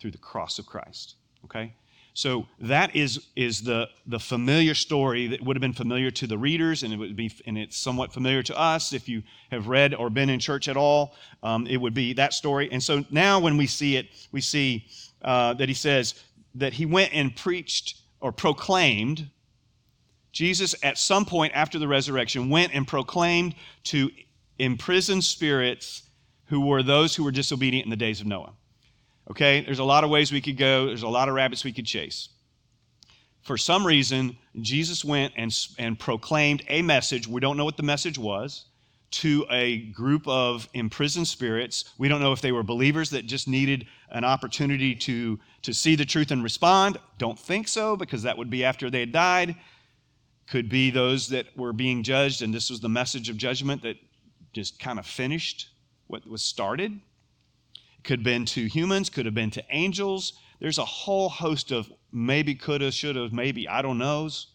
through 0.00 0.10
the 0.10 0.18
cross 0.18 0.58
of 0.58 0.66
Christ. 0.66 1.16
Okay? 1.44 1.74
So 2.14 2.46
that 2.58 2.94
is, 2.96 3.26
is 3.36 3.62
the, 3.62 3.88
the 4.06 4.18
familiar 4.18 4.74
story 4.74 5.28
that 5.28 5.42
would 5.42 5.56
have 5.56 5.60
been 5.60 5.72
familiar 5.72 6.10
to 6.10 6.26
the 6.26 6.36
readers, 6.36 6.82
and 6.82 6.92
it 6.92 6.96
would 6.96 7.14
be, 7.16 7.30
and 7.46 7.56
it's 7.56 7.76
somewhat 7.76 8.12
familiar 8.12 8.42
to 8.42 8.58
us 8.58 8.92
if 8.92 9.08
you 9.08 9.22
have 9.50 9.68
read 9.68 9.94
or 9.94 10.10
been 10.10 10.28
in 10.28 10.40
church 10.40 10.68
at 10.68 10.76
all. 10.76 11.14
Um, 11.42 11.66
it 11.66 11.76
would 11.76 11.94
be 11.94 12.12
that 12.14 12.34
story. 12.34 12.68
And 12.72 12.82
so 12.82 13.04
now 13.10 13.38
when 13.40 13.56
we 13.56 13.66
see 13.66 13.96
it, 13.96 14.08
we 14.32 14.40
see 14.40 14.86
uh, 15.22 15.54
that 15.54 15.68
he 15.68 15.74
says 15.74 16.14
that 16.56 16.72
he 16.72 16.84
went 16.84 17.14
and 17.14 17.34
preached 17.34 18.00
or 18.20 18.32
proclaimed. 18.32 19.28
Jesus, 20.32 20.74
at 20.82 20.98
some 20.98 21.24
point 21.24 21.52
after 21.54 21.78
the 21.78 21.88
resurrection, 21.88 22.50
went 22.50 22.74
and 22.74 22.86
proclaimed 22.86 23.54
to 23.84 24.10
imprisoned 24.58 25.24
spirits 25.24 26.02
who 26.46 26.66
were 26.66 26.82
those 26.82 27.14
who 27.14 27.24
were 27.24 27.30
disobedient 27.30 27.86
in 27.86 27.90
the 27.90 27.96
days 27.96 28.20
of 28.20 28.26
Noah. 28.26 28.52
Okay, 29.30 29.60
there's 29.60 29.78
a 29.78 29.84
lot 29.84 30.02
of 30.02 30.10
ways 30.10 30.32
we 30.32 30.40
could 30.40 30.56
go, 30.56 30.86
there's 30.86 31.04
a 31.04 31.08
lot 31.08 31.28
of 31.28 31.36
rabbits 31.36 31.64
we 31.64 31.72
could 31.72 31.86
chase. 31.86 32.30
For 33.42 33.56
some 33.56 33.86
reason, 33.86 34.36
Jesus 34.60 35.04
went 35.04 35.32
and, 35.36 35.56
and 35.78 35.96
proclaimed 35.96 36.64
a 36.68 36.82
message. 36.82 37.28
We 37.28 37.40
don't 37.40 37.56
know 37.56 37.64
what 37.64 37.76
the 37.76 37.84
message 37.84 38.18
was 38.18 38.64
to 39.12 39.46
a 39.48 39.78
group 39.92 40.26
of 40.26 40.68
imprisoned 40.74 41.28
spirits. 41.28 41.92
We 41.96 42.08
don't 42.08 42.20
know 42.20 42.32
if 42.32 42.40
they 42.40 42.50
were 42.50 42.64
believers 42.64 43.10
that 43.10 43.26
just 43.26 43.46
needed 43.46 43.86
an 44.10 44.24
opportunity 44.24 44.96
to, 44.96 45.38
to 45.62 45.72
see 45.72 45.94
the 45.94 46.04
truth 46.04 46.32
and 46.32 46.42
respond. 46.42 46.98
Don't 47.18 47.38
think 47.38 47.68
so, 47.68 47.96
because 47.96 48.24
that 48.24 48.36
would 48.36 48.50
be 48.50 48.64
after 48.64 48.90
they 48.90 49.00
had 49.00 49.12
died. 49.12 49.54
Could 50.48 50.68
be 50.68 50.90
those 50.90 51.28
that 51.28 51.56
were 51.56 51.72
being 51.72 52.02
judged, 52.02 52.42
and 52.42 52.52
this 52.52 52.68
was 52.68 52.80
the 52.80 52.88
message 52.88 53.28
of 53.28 53.36
judgment 53.36 53.82
that 53.82 53.96
just 54.52 54.80
kind 54.80 54.98
of 54.98 55.06
finished 55.06 55.68
what 56.08 56.26
was 56.26 56.42
started. 56.42 57.00
Could 58.04 58.20
have 58.20 58.24
been 58.24 58.44
to 58.46 58.66
humans, 58.66 59.10
could 59.10 59.26
have 59.26 59.34
been 59.34 59.50
to 59.50 59.64
angels. 59.70 60.34
There's 60.60 60.78
a 60.78 60.84
whole 60.84 61.28
host 61.28 61.70
of 61.70 61.90
maybe, 62.12 62.54
coulda, 62.54 62.90
shoulda, 62.90 63.28
maybe, 63.32 63.68
I 63.68 63.82
don't 63.82 63.98
knows. 63.98 64.48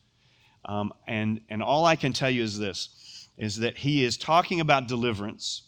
Um, 0.65 0.93
and, 1.07 1.41
and 1.49 1.61
all 1.61 1.85
I 1.85 1.95
can 1.95 2.13
tell 2.13 2.29
you 2.29 2.43
is 2.43 2.57
this 2.57 2.89
is 3.37 3.57
that 3.57 3.77
he 3.77 4.03
is 4.03 4.17
talking 4.17 4.61
about 4.61 4.87
deliverance 4.87 5.63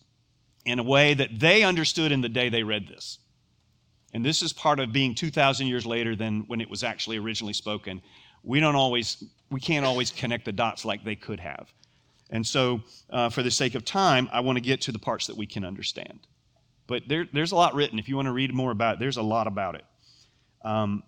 in 0.65 0.79
a 0.79 0.83
way 0.83 1.13
that 1.13 1.39
they 1.39 1.63
understood 1.63 2.11
in 2.11 2.21
the 2.21 2.29
day 2.29 2.49
they 2.49 2.63
read 2.63 2.87
this. 2.87 3.19
And 4.13 4.23
this 4.23 4.41
is 4.41 4.53
part 4.53 4.79
of 4.79 4.93
being 4.93 5.13
2,000 5.13 5.67
years 5.67 5.85
later 5.85 6.15
than 6.15 6.45
when 6.47 6.61
it 6.61 6.69
was 6.69 6.83
actually 6.83 7.17
originally 7.17 7.53
spoken. 7.53 8.01
We 8.43 8.59
don't 8.59 8.75
always, 8.75 9.23
we 9.51 9.59
can't 9.59 9.85
always 9.85 10.11
connect 10.11 10.45
the 10.45 10.51
dots 10.53 10.85
like 10.85 11.03
they 11.03 11.15
could 11.15 11.39
have. 11.39 11.71
And 12.29 12.45
so, 12.45 12.81
uh, 13.09 13.29
for 13.29 13.43
the 13.43 13.51
sake 13.51 13.75
of 13.75 13.85
time, 13.85 14.29
I 14.31 14.41
want 14.41 14.57
to 14.57 14.61
get 14.61 14.81
to 14.81 14.91
the 14.91 14.99
parts 14.99 15.27
that 15.27 15.37
we 15.37 15.45
can 15.45 15.63
understand. 15.63 16.27
But 16.87 17.03
there, 17.07 17.27
there's 17.31 17.51
a 17.51 17.55
lot 17.55 17.75
written. 17.75 17.99
If 17.99 18.09
you 18.09 18.15
want 18.15 18.27
to 18.27 18.31
read 18.31 18.53
more 18.53 18.71
about 18.71 18.95
it, 18.95 18.99
there's 18.99 19.17
a 19.17 19.21
lot 19.21 19.47
about 19.47 19.75
it. 19.75 19.85
Um, 20.63 21.03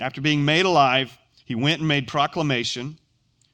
after 0.00 0.20
being 0.20 0.44
made 0.44 0.64
alive, 0.64 1.16
he 1.44 1.54
went 1.54 1.80
and 1.80 1.88
made 1.88 2.08
proclamation 2.08 2.98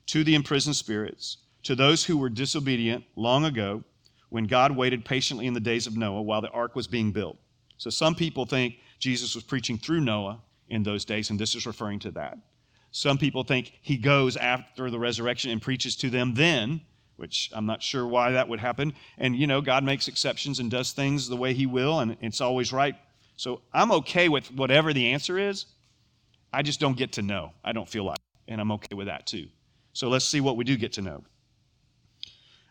to 0.07 0.25
the 0.25 0.35
imprisoned 0.35 0.77
spirits, 0.77 1.39
to 1.65 1.75
those 1.75 2.05
who 2.05 2.19
were 2.19 2.29
disobedient 2.29 3.05
long 3.17 3.45
ago, 3.45 3.83
when 4.29 4.45
God 4.45 4.77
waited 4.77 5.05
patiently 5.05 5.47
in 5.47 5.55
the 5.55 5.61
days 5.61 5.87
of 5.87 5.97
Noah 5.97 6.23
while 6.23 6.41
the 6.41 6.51
ark 6.51 6.75
was 6.75 6.87
being 6.87 7.13
built. 7.13 7.39
So 7.77 7.91
some 7.91 8.15
people 8.15 8.47
think 8.47 8.77
Jesus 8.99 9.35
was 9.35 9.45
preaching 9.45 9.79
through 9.79 10.01
Noah 10.01 10.41
in 10.69 10.83
those 10.83 11.05
days, 11.05 11.31
and 11.31 11.39
this 11.39 11.55
is 11.55 11.67
referring 11.67 12.01
to 12.01 12.11
that. 12.13 12.39
Some 12.91 13.19
people 13.19 13.45
think 13.45 13.73
he 13.81 13.97
goes 13.97 14.37
after 14.37 14.91
the 14.91 14.99
resurrection 14.99 15.51
and 15.51 15.63
preaches 15.63 15.97
to 15.97 16.11
them 16.11 16.35
then, 16.35 16.81
which 17.17 17.51
I'm 17.53 17.67
not 17.67 17.83
sure 17.83 18.07
why 18.07 18.33
that 18.33 18.49
would 18.49 18.61
happen. 18.61 18.95
And, 19.19 19.37
you 19.37 19.47
know, 19.47 19.61
God 19.61 19.85
makes 19.85 20.09
exceptions 20.09 20.59
and 20.59 20.71
does 20.71 20.93
things 20.93 21.29
the 21.29 21.37
way 21.37 21.55
He 21.55 21.67
will, 21.67 22.01
and 22.01 22.17
it's 22.21 22.41
always 22.41 22.73
right. 22.73 22.97
So 23.37 23.63
I'm 23.73 23.93
okay 23.93 24.29
with 24.29 24.53
whatever 24.53 24.93
the 24.93 25.13
answer 25.13 25.39
is. 25.39 25.67
I 26.53 26.63
just 26.63 26.81
don't 26.81 26.97
get 26.97 27.13
to 27.13 27.23
know. 27.23 27.53
I 27.65 27.73
don't 27.73 27.89
feel 27.89 28.05
like, 28.05 28.19
and 28.47 28.61
I'm 28.61 28.73
okay 28.73 28.95
with 28.95 29.07
that 29.07 29.27
too. 29.27 29.49
So 29.93 30.09
let's 30.09 30.25
see 30.25 30.41
what 30.41 30.57
we 30.57 30.65
do 30.65 30.77
get 30.77 30.93
to 30.95 31.03
know. 31.03 31.25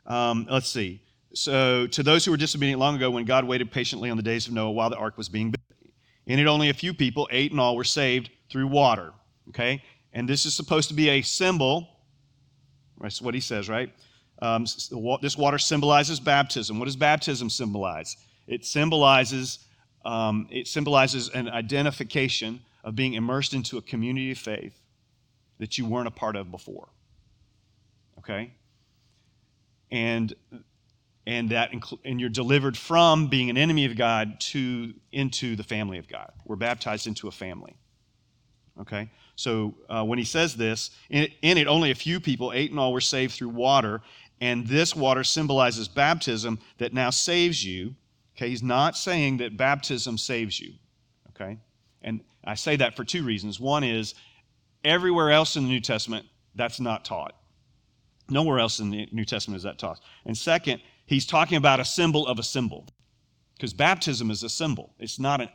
Um, 0.06 0.48
let's 0.50 0.70
see. 0.70 1.02
So, 1.34 1.88
to 1.88 2.04
those 2.04 2.24
who 2.24 2.32
were 2.32 2.38
disobedient 2.38 2.80
long 2.80 2.96
ago, 2.96 3.10
when 3.10 3.26
God 3.26 3.46
waited 3.46 3.72
patiently 3.72 4.10
on 4.10 4.18
the 4.18 4.24
days 4.24 4.48
of 4.48 4.54
Noah 4.54 4.72
while 4.72 4.90
the 4.90 4.98
ark 4.98 5.18
was 5.18 5.30
being 5.30 5.52
built, 5.52 5.94
in 6.28 6.40
it 6.40 6.46
only 6.46 6.70
a 6.70 6.74
few 6.74 6.94
people, 6.94 7.28
eight 7.32 7.52
in 7.52 7.60
all, 7.60 7.76
were 7.76 7.84
saved 7.84 8.30
through 8.50 8.68
water. 8.68 9.14
Okay? 9.50 9.82
And 10.14 10.30
this 10.30 10.46
is 10.46 10.54
supposed 10.54 10.90
to 10.90 10.94
be 10.94 11.10
a 11.10 11.22
symbol. 11.22 11.88
That's 13.02 13.22
what 13.22 13.34
he 13.34 13.40
says, 13.40 13.68
right? 13.68 13.92
Um, 14.44 14.66
this 15.22 15.38
water 15.38 15.58
symbolizes 15.58 16.20
baptism. 16.20 16.78
What 16.78 16.86
does 16.86 16.98
baptism 16.98 17.50
symbolize? 17.50 18.18
It 18.46 18.66
symbolizes 18.66 19.60
um, 20.04 20.50
it 20.52 20.68
symbolizes 20.68 21.30
an 21.30 21.48
identification 21.48 22.60
of 22.84 22.94
being 22.94 23.14
immersed 23.14 23.54
into 23.54 23.78
a 23.78 23.82
community 23.82 24.32
of 24.32 24.38
faith 24.38 24.78
that 25.60 25.78
you 25.78 25.86
weren't 25.86 26.10
a 26.10 26.12
part 26.12 26.36
of 26.36 26.52
before. 26.52 26.90
Okay? 28.20 28.52
And 29.92 30.34
and 31.26 31.52
that 31.52 31.72
incl- 31.72 32.00
and 32.04 32.20
you're 32.20 32.30
delivered 32.30 32.76
from 32.76 33.28
being 33.28 33.50
an 33.50 33.58
enemy 33.58 33.86
of 33.86 33.96
God 33.96 34.42
to 34.52 34.94
into 35.14 35.56
the 35.56 35.64
family 35.64 36.00
of 36.00 36.10
God. 36.10 36.34
We're 36.44 36.58
baptized 36.58 37.08
into 37.08 37.30
a 37.30 37.32
family. 37.32 37.78
Okay, 38.82 39.08
so 39.36 39.76
uh, 39.88 40.04
when 40.04 40.18
he 40.18 40.26
says 40.26 40.56
this, 40.56 40.90
in 41.12 41.24
it, 41.24 41.34
in 41.44 41.58
it, 41.60 41.68
only 41.68 41.92
a 41.92 41.96
few 41.96 42.20
people, 42.20 42.52
eight 42.56 42.72
in 42.72 42.80
all, 42.80 42.92
were 42.92 43.02
saved 43.02 43.36
through 43.36 43.50
water, 43.50 44.02
and 44.42 44.68
this 44.68 44.96
water 44.96 45.24
symbolizes 45.24 45.88
baptism 45.88 46.60
that 46.78 46.94
now 46.94 47.10
saves 47.10 47.63
you. 47.63 47.96
Okay, 48.36 48.50
he's 48.50 48.63
not 48.63 48.98
saying 48.98 49.38
that 49.38 49.58
baptism 49.58 50.18
saves 50.18 50.60
you. 50.60 50.74
Okay, 51.30 51.60
and 52.02 52.22
I 52.44 52.56
say 52.56 52.75
that 52.78 52.96
for 52.96 53.04
two 53.04 53.24
reasons. 53.24 53.60
One 53.60 53.84
is 53.84 54.16
everywhere 54.84 55.32
else 55.32 55.56
in 55.56 55.63
the 55.63 55.70
New 55.70 55.80
Testament 55.80 56.25
that's 56.56 56.80
not 56.80 57.06
taught. 57.06 57.36
Nowhere 58.30 58.60
else 58.60 58.80
in 58.80 58.90
the 58.90 59.08
New 59.12 59.25
Testament 59.25 59.58
is 59.58 59.63
that 59.63 59.80
taught. 59.80 60.00
And 60.25 60.38
second, 60.38 60.82
he's 61.06 61.25
talking 61.25 61.58
about 61.58 61.80
a 61.80 61.86
symbol 61.86 62.28
of 62.28 62.40
a 62.40 62.44
symbol. 62.44 62.88
Because 63.56 63.74
baptism 63.74 64.32
is 64.32 64.44
a 64.44 64.50
symbol. 64.50 64.94
It's 65.00 65.20
not 65.20 65.42
an 65.42 65.50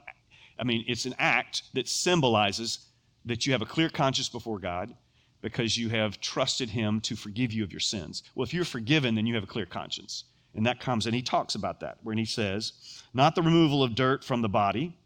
I 0.58 0.64
mean, 0.64 0.84
it's 0.88 1.04
an 1.04 1.14
act 1.18 1.62
that 1.74 1.88
symbolizes 1.88 2.86
that 3.24 3.46
you 3.46 3.52
have 3.52 3.62
a 3.62 3.66
clear 3.66 3.88
conscience 3.88 4.28
before 4.28 4.58
God 4.58 4.94
because 5.40 5.76
you 5.76 5.88
have 5.88 6.20
trusted 6.20 6.70
him 6.70 7.00
to 7.02 7.16
forgive 7.16 7.52
you 7.52 7.62
of 7.64 7.72
your 7.72 7.80
sins. 7.80 8.22
Well, 8.34 8.44
if 8.44 8.52
you're 8.52 8.64
forgiven, 8.64 9.14
then 9.14 9.26
you 9.26 9.34
have 9.34 9.44
a 9.44 9.48
clear 9.48 9.66
conscience. 9.66 10.24
And 10.54 10.66
that 10.66 10.80
comes, 10.80 11.06
and 11.06 11.14
he 11.14 11.22
talks 11.22 11.54
about 11.54 11.80
that, 11.80 11.98
when 12.02 12.18
he 12.18 12.24
says, 12.24 13.02
not 13.14 13.34
the 13.34 13.42
removal 13.42 13.82
of 13.82 13.94
dirt 13.94 14.24
from 14.24 14.42
the 14.42 14.48
body, 14.48 14.96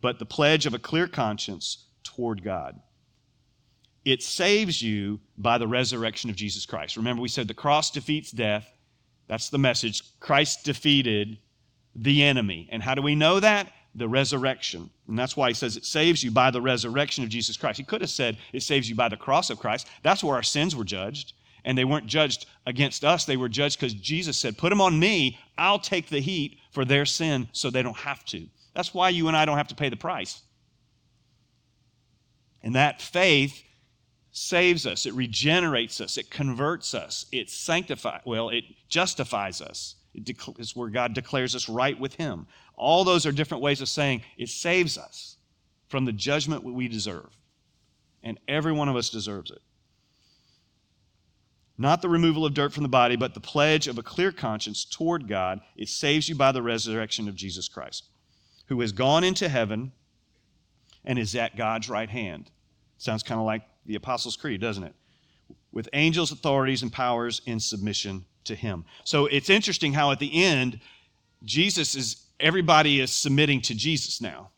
but 0.00 0.18
the 0.18 0.26
pledge 0.26 0.66
of 0.66 0.74
a 0.74 0.78
clear 0.78 1.06
conscience 1.06 1.86
toward 2.02 2.42
God. 2.42 2.80
It 4.04 4.22
saves 4.22 4.82
you 4.82 5.20
by 5.38 5.58
the 5.58 5.68
resurrection 5.68 6.28
of 6.28 6.36
Jesus 6.36 6.66
Christ. 6.66 6.96
Remember, 6.96 7.22
we 7.22 7.28
said 7.28 7.46
the 7.46 7.54
cross 7.54 7.90
defeats 7.90 8.32
death. 8.32 8.68
That's 9.28 9.48
the 9.48 9.58
message. 9.58 10.02
Christ 10.18 10.64
defeated 10.64 11.38
the 11.94 12.24
enemy. 12.24 12.68
And 12.72 12.82
how 12.82 12.94
do 12.96 13.02
we 13.02 13.14
know 13.14 13.38
that? 13.38 13.72
The 13.94 14.08
resurrection. 14.08 14.90
And 15.06 15.18
that's 15.18 15.36
why 15.36 15.48
he 15.48 15.54
says 15.54 15.76
it 15.76 15.84
saves 15.84 16.22
you 16.24 16.30
by 16.30 16.50
the 16.50 16.62
resurrection 16.62 17.24
of 17.24 17.30
Jesus 17.30 17.56
Christ. 17.56 17.78
He 17.78 17.84
could 17.84 18.00
have 18.00 18.10
said 18.10 18.38
it 18.52 18.62
saves 18.62 18.88
you 18.88 18.94
by 18.94 19.08
the 19.08 19.16
cross 19.16 19.50
of 19.50 19.58
Christ. 19.58 19.86
That's 20.02 20.24
where 20.24 20.36
our 20.36 20.42
sins 20.42 20.74
were 20.74 20.84
judged. 20.84 21.34
And 21.64 21.78
they 21.78 21.84
weren't 21.84 22.06
judged 22.06 22.46
against 22.66 23.04
us, 23.04 23.24
they 23.24 23.36
were 23.36 23.48
judged 23.48 23.78
because 23.78 23.94
Jesus 23.94 24.36
said, 24.36 24.58
Put 24.58 24.70
them 24.70 24.80
on 24.80 24.98
me. 24.98 25.38
I'll 25.56 25.78
take 25.78 26.08
the 26.08 26.20
heat 26.20 26.58
for 26.72 26.84
their 26.84 27.04
sin 27.06 27.48
so 27.52 27.70
they 27.70 27.82
don't 27.82 27.96
have 27.96 28.24
to. 28.26 28.46
That's 28.74 28.94
why 28.94 29.10
you 29.10 29.28
and 29.28 29.36
I 29.36 29.44
don't 29.44 29.58
have 29.58 29.68
to 29.68 29.74
pay 29.74 29.88
the 29.88 29.96
price. 29.96 30.40
And 32.62 32.74
that 32.74 33.02
faith 33.02 33.62
saves 34.30 34.86
us, 34.86 35.04
it 35.04 35.12
regenerates 35.12 36.00
us, 36.00 36.16
it 36.16 36.30
converts 36.30 36.94
us, 36.94 37.26
it 37.32 37.50
sanctifies, 37.50 38.22
well, 38.24 38.48
it 38.48 38.64
justifies 38.88 39.60
us. 39.60 39.96
It 40.14 40.24
dec- 40.24 40.60
is 40.60 40.76
where 40.76 40.90
God 40.90 41.14
declares 41.14 41.54
us 41.54 41.68
right 41.68 41.98
with 41.98 42.14
Him. 42.14 42.46
All 42.76 43.04
those 43.04 43.26
are 43.26 43.32
different 43.32 43.62
ways 43.62 43.80
of 43.80 43.88
saying 43.88 44.22
it 44.36 44.48
saves 44.48 44.98
us 44.98 45.36
from 45.88 46.04
the 46.04 46.12
judgment 46.12 46.64
we 46.64 46.88
deserve. 46.88 47.36
And 48.22 48.38
every 48.46 48.72
one 48.72 48.88
of 48.88 48.96
us 48.96 49.10
deserves 49.10 49.50
it. 49.50 49.60
Not 51.78 52.02
the 52.02 52.08
removal 52.08 52.44
of 52.44 52.54
dirt 52.54 52.72
from 52.72 52.82
the 52.82 52.88
body, 52.88 53.16
but 53.16 53.34
the 53.34 53.40
pledge 53.40 53.88
of 53.88 53.98
a 53.98 54.02
clear 54.02 54.30
conscience 54.30 54.84
toward 54.84 55.26
God. 55.26 55.60
It 55.76 55.88
saves 55.88 56.28
you 56.28 56.34
by 56.34 56.52
the 56.52 56.62
resurrection 56.62 57.28
of 57.28 57.34
Jesus 57.34 57.68
Christ, 57.68 58.04
who 58.66 58.80
has 58.80 58.92
gone 58.92 59.24
into 59.24 59.48
heaven 59.48 59.92
and 61.04 61.18
is 61.18 61.34
at 61.34 61.56
God's 61.56 61.88
right 61.88 62.08
hand. 62.08 62.50
Sounds 62.98 63.22
kind 63.22 63.40
of 63.40 63.46
like 63.46 63.62
the 63.86 63.96
Apostles' 63.96 64.36
Creed, 64.36 64.60
doesn't 64.60 64.84
it? 64.84 64.94
With 65.72 65.88
angels, 65.92 66.30
authorities, 66.30 66.82
and 66.82 66.92
powers 66.92 67.40
in 67.46 67.58
submission 67.58 68.26
to 68.44 68.54
him. 68.54 68.84
So 69.04 69.26
it's 69.26 69.50
interesting 69.50 69.92
how 69.92 70.10
at 70.10 70.18
the 70.18 70.44
end, 70.44 70.80
Jesus 71.44 71.94
is, 71.94 72.24
everybody 72.40 73.00
is 73.00 73.12
submitting 73.12 73.60
to 73.62 73.74
Jesus 73.74 74.20
now. 74.20 74.50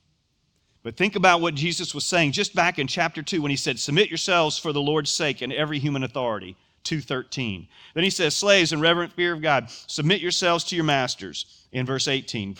But 0.83 0.97
think 0.97 1.17
about 1.17 1.41
what 1.41 1.55
Jesus 1.55 1.95
was 1.95 2.05
saying 2.05 2.33
just 2.33 2.55
back 2.55 2.79
in 2.79 2.87
chapter 2.87 3.23
2 3.23 3.41
when 3.41 3.51
he 3.51 3.57
said, 3.57 3.79
Submit 3.79 4.11
yourselves 4.11 4.59
for 4.59 4.73
the 4.73 4.83
Lord's 4.83 5.11
sake 5.11 5.41
and 5.41 5.53
every 5.53 5.79
human 5.79 6.05
authority. 6.05 6.57
2:13. 6.85 7.67
Then 7.95 8.05
he 8.05 8.11
says, 8.11 8.37
Slaves 8.37 8.73
in 8.73 8.81
reverent 8.81 9.13
fear 9.15 9.33
of 9.33 9.43
God, 9.43 9.71
submit 9.71 10.21
yourselves 10.21 10.65
to 10.65 10.77
your 10.77 10.85
masters 10.85 11.67
in 11.73 11.87
verse 11.87 12.07
18. 12.07 12.57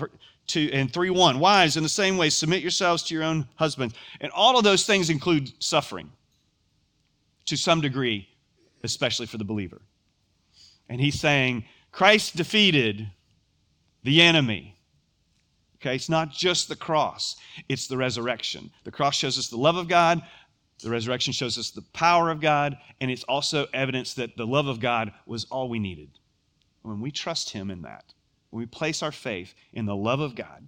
Two, 0.47 0.69
and 0.73 0.93
3 0.93 1.11
1. 1.11 1.39
Wives, 1.39 1.77
in 1.77 1.83
the 1.83 1.89
same 1.89 2.19
way, 2.19 2.29
submit 2.29 2.61
yourselves 2.61 3.03
to 3.05 3.15
your 3.15 3.23
own 3.23 3.47
husbands. 3.57 3.95
And 4.21 4.31
all 4.33 4.59
of 4.59 4.65
those 4.65 4.85
things 4.85 5.09
include 5.09 5.53
suffering 5.63 6.11
to 7.47 7.57
some 7.57 7.81
degree, 7.81 8.29
especially 8.83 9.27
for 9.27 9.39
the 9.39 9.45
believer. 9.45 9.81
And 10.89 11.01
he's 11.01 11.19
saying, 11.19 11.65
Christ 11.93 12.37
defeated 12.37 13.11
the 14.03 14.21
enemy. 14.21 14.77
Okay, 15.77 15.95
it's 15.95 16.09
not 16.09 16.33
just 16.33 16.69
the 16.69 16.77
cross, 16.77 17.37
it's 17.69 17.87
the 17.87 17.97
resurrection. 17.97 18.71
The 18.85 18.91
cross 18.91 19.17
shows 19.17 19.39
us 19.39 19.49
the 19.49 19.57
love 19.57 19.77
of 19.77 19.89
God, 19.89 20.23
the 20.83 20.91
resurrection 20.91 21.33
shows 21.33 21.59
us 21.59 21.71
the 21.71 21.83
power 21.93 22.31
of 22.31 22.41
God, 22.41 22.77
and 23.01 23.11
it's 23.11 23.25
also 23.25 23.67
evidence 23.73 24.15
that 24.15 24.37
the 24.37 24.47
love 24.47 24.67
of 24.67 24.81
God 24.81 25.13
was 25.27 25.45
all 25.47 25.69
we 25.69 25.79
needed. 25.79 26.11
When 26.83 27.01
we 27.01 27.11
trust 27.11 27.51
Him 27.51 27.71
in 27.71 27.83
that, 27.83 28.13
when 28.51 28.61
we 28.61 28.67
place 28.67 29.03
our 29.03 29.13
faith 29.13 29.55
in 29.73 29.87
the 29.87 29.97
love 29.97 30.21
of 30.21 30.35
God, 30.35 30.67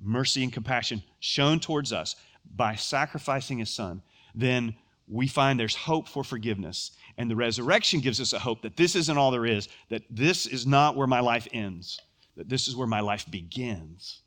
mercy 0.00 0.42
and 0.42 0.52
compassion 0.52 1.02
shown 1.20 1.60
towards 1.60 1.92
us 1.92 2.16
by 2.54 2.74
sacrificing 2.74 3.58
His 3.58 3.70
Son, 3.70 4.02
then 4.34 4.74
we 5.12 5.28
find 5.28 5.60
there's 5.60 5.76
hope 5.76 6.08
for 6.08 6.24
forgiveness. 6.24 6.92
And 7.18 7.30
the 7.30 7.36
resurrection 7.36 8.00
gives 8.00 8.20
us 8.20 8.32
a 8.32 8.38
hope 8.38 8.62
that 8.62 8.76
this 8.76 8.96
isn't 8.96 9.18
all 9.18 9.30
there 9.30 9.44
is, 9.44 9.68
that 9.90 10.02
this 10.08 10.46
is 10.46 10.66
not 10.66 10.96
where 10.96 11.06
my 11.06 11.20
life 11.20 11.46
ends, 11.52 12.00
that 12.36 12.48
this 12.48 12.66
is 12.66 12.74
where 12.74 12.86
my 12.86 13.00
life 13.00 13.30
begins. 13.30 14.22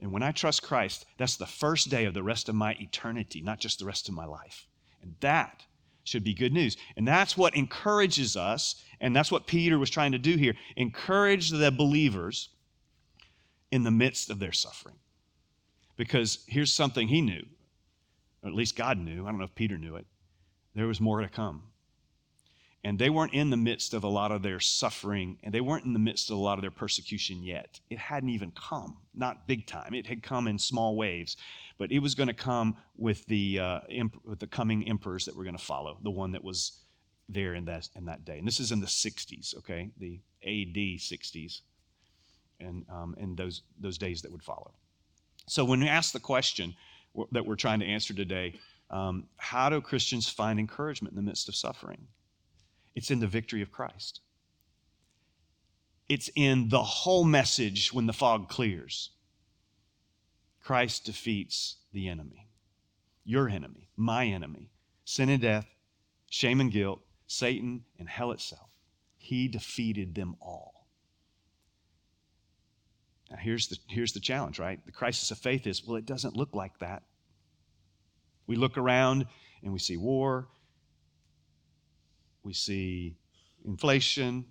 And 0.00 0.12
when 0.12 0.22
I 0.22 0.32
trust 0.32 0.62
Christ, 0.62 1.06
that's 1.16 1.36
the 1.36 1.46
first 1.46 1.88
day 1.88 2.04
of 2.04 2.12
the 2.12 2.22
rest 2.22 2.48
of 2.48 2.54
my 2.54 2.76
eternity, 2.78 3.40
not 3.40 3.58
just 3.58 3.78
the 3.78 3.86
rest 3.86 4.08
of 4.08 4.14
my 4.14 4.26
life. 4.26 4.66
And 5.00 5.14
that 5.20 5.64
should 6.04 6.24
be 6.24 6.34
good 6.34 6.52
news. 6.52 6.76
And 6.96 7.08
that's 7.08 7.36
what 7.36 7.56
encourages 7.56 8.36
us, 8.36 8.82
and 9.00 9.16
that's 9.16 9.32
what 9.32 9.46
Peter 9.46 9.78
was 9.78 9.88
trying 9.88 10.12
to 10.12 10.18
do 10.18 10.36
here 10.36 10.54
encourage 10.76 11.50
the 11.50 11.70
believers 11.70 12.50
in 13.70 13.84
the 13.84 13.90
midst 13.90 14.28
of 14.28 14.38
their 14.40 14.52
suffering. 14.52 14.96
Because 15.96 16.44
here's 16.48 16.72
something 16.72 17.08
he 17.08 17.22
knew 17.22 17.46
or 18.42 18.48
at 18.48 18.54
least 18.54 18.76
God 18.76 18.98
knew. 18.98 19.24
I 19.24 19.30
don't 19.30 19.38
know 19.38 19.44
if 19.44 19.54
Peter 19.54 19.78
knew 19.78 19.96
it. 19.96 20.06
There 20.74 20.86
was 20.86 21.00
more 21.00 21.20
to 21.20 21.28
come. 21.28 21.64
And 22.84 22.98
they 22.98 23.10
weren't 23.10 23.32
in 23.32 23.50
the 23.50 23.56
midst 23.56 23.94
of 23.94 24.02
a 24.02 24.08
lot 24.08 24.32
of 24.32 24.42
their 24.42 24.58
suffering, 24.58 25.38
and 25.44 25.54
they 25.54 25.60
weren't 25.60 25.84
in 25.84 25.92
the 25.92 26.00
midst 26.00 26.30
of 26.30 26.36
a 26.36 26.40
lot 26.40 26.58
of 26.58 26.62
their 26.62 26.72
persecution 26.72 27.42
yet. 27.42 27.78
It 27.90 27.98
hadn't 27.98 28.30
even 28.30 28.50
come, 28.52 28.96
not 29.14 29.46
big 29.46 29.68
time. 29.68 29.94
It 29.94 30.06
had 30.06 30.22
come 30.22 30.48
in 30.48 30.58
small 30.58 30.96
waves, 30.96 31.36
but 31.78 31.92
it 31.92 32.00
was 32.00 32.16
going 32.16 32.26
to 32.26 32.34
come 32.34 32.76
with 32.96 33.24
the, 33.26 33.60
uh, 33.60 33.80
imp- 33.88 34.24
with 34.24 34.40
the 34.40 34.48
coming 34.48 34.88
emperors 34.88 35.26
that 35.26 35.36
were 35.36 35.44
going 35.44 35.56
to 35.56 35.62
follow, 35.62 35.98
the 36.02 36.10
one 36.10 36.32
that 36.32 36.42
was 36.42 36.80
there 37.28 37.54
in 37.54 37.64
that, 37.66 37.88
in 37.94 38.06
that 38.06 38.24
day. 38.24 38.38
And 38.38 38.46
this 38.48 38.58
is 38.58 38.72
in 38.72 38.80
the 38.80 38.86
60s, 38.86 39.56
okay, 39.58 39.90
the 39.98 40.18
AD 40.42 40.74
60s, 40.74 41.60
and 42.58 42.84
um, 42.90 43.14
in 43.16 43.36
those, 43.36 43.62
those 43.78 43.96
days 43.96 44.22
that 44.22 44.32
would 44.32 44.42
follow. 44.42 44.72
So 45.46 45.64
when 45.64 45.80
we 45.80 45.88
ask 45.88 46.12
the 46.12 46.20
question, 46.20 46.74
that 47.32 47.46
we're 47.46 47.56
trying 47.56 47.80
to 47.80 47.86
answer 47.86 48.14
today. 48.14 48.54
Um, 48.90 49.24
how 49.36 49.70
do 49.70 49.80
Christians 49.80 50.28
find 50.28 50.58
encouragement 50.58 51.12
in 51.12 51.16
the 51.16 51.22
midst 51.22 51.48
of 51.48 51.54
suffering? 51.54 52.06
It's 52.94 53.10
in 53.10 53.20
the 53.20 53.26
victory 53.26 53.62
of 53.62 53.72
Christ. 53.72 54.20
It's 56.08 56.30
in 56.34 56.68
the 56.68 56.82
whole 56.82 57.24
message 57.24 57.92
when 57.92 58.06
the 58.06 58.12
fog 58.12 58.48
clears. 58.48 59.10
Christ 60.62 61.06
defeats 61.06 61.76
the 61.92 62.08
enemy, 62.08 62.48
your 63.24 63.48
enemy, 63.48 63.88
my 63.96 64.26
enemy, 64.26 64.70
sin 65.04 65.28
and 65.28 65.40
death, 65.40 65.66
shame 66.30 66.60
and 66.60 66.70
guilt, 66.70 67.00
Satan, 67.26 67.84
and 67.98 68.08
hell 68.08 68.30
itself. 68.30 68.68
He 69.16 69.48
defeated 69.48 70.14
them 70.14 70.36
all. 70.40 70.71
Now, 73.32 73.38
here's 73.38 73.68
the, 73.68 73.78
here's 73.88 74.12
the 74.12 74.20
challenge, 74.20 74.58
right? 74.58 74.84
The 74.84 74.92
crisis 74.92 75.30
of 75.30 75.38
faith 75.38 75.66
is 75.66 75.86
well, 75.86 75.96
it 75.96 76.04
doesn't 76.04 76.36
look 76.36 76.54
like 76.54 76.78
that. 76.80 77.02
We 78.46 78.56
look 78.56 78.76
around 78.76 79.26
and 79.62 79.72
we 79.72 79.78
see 79.78 79.96
war, 79.96 80.48
we 82.42 82.52
see 82.52 83.16
inflation, 83.64 84.44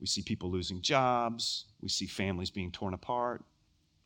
we 0.00 0.06
see 0.06 0.22
people 0.22 0.50
losing 0.50 0.80
jobs, 0.80 1.66
we 1.82 1.90
see 1.90 2.06
families 2.06 2.50
being 2.50 2.72
torn 2.72 2.94
apart, 2.94 3.44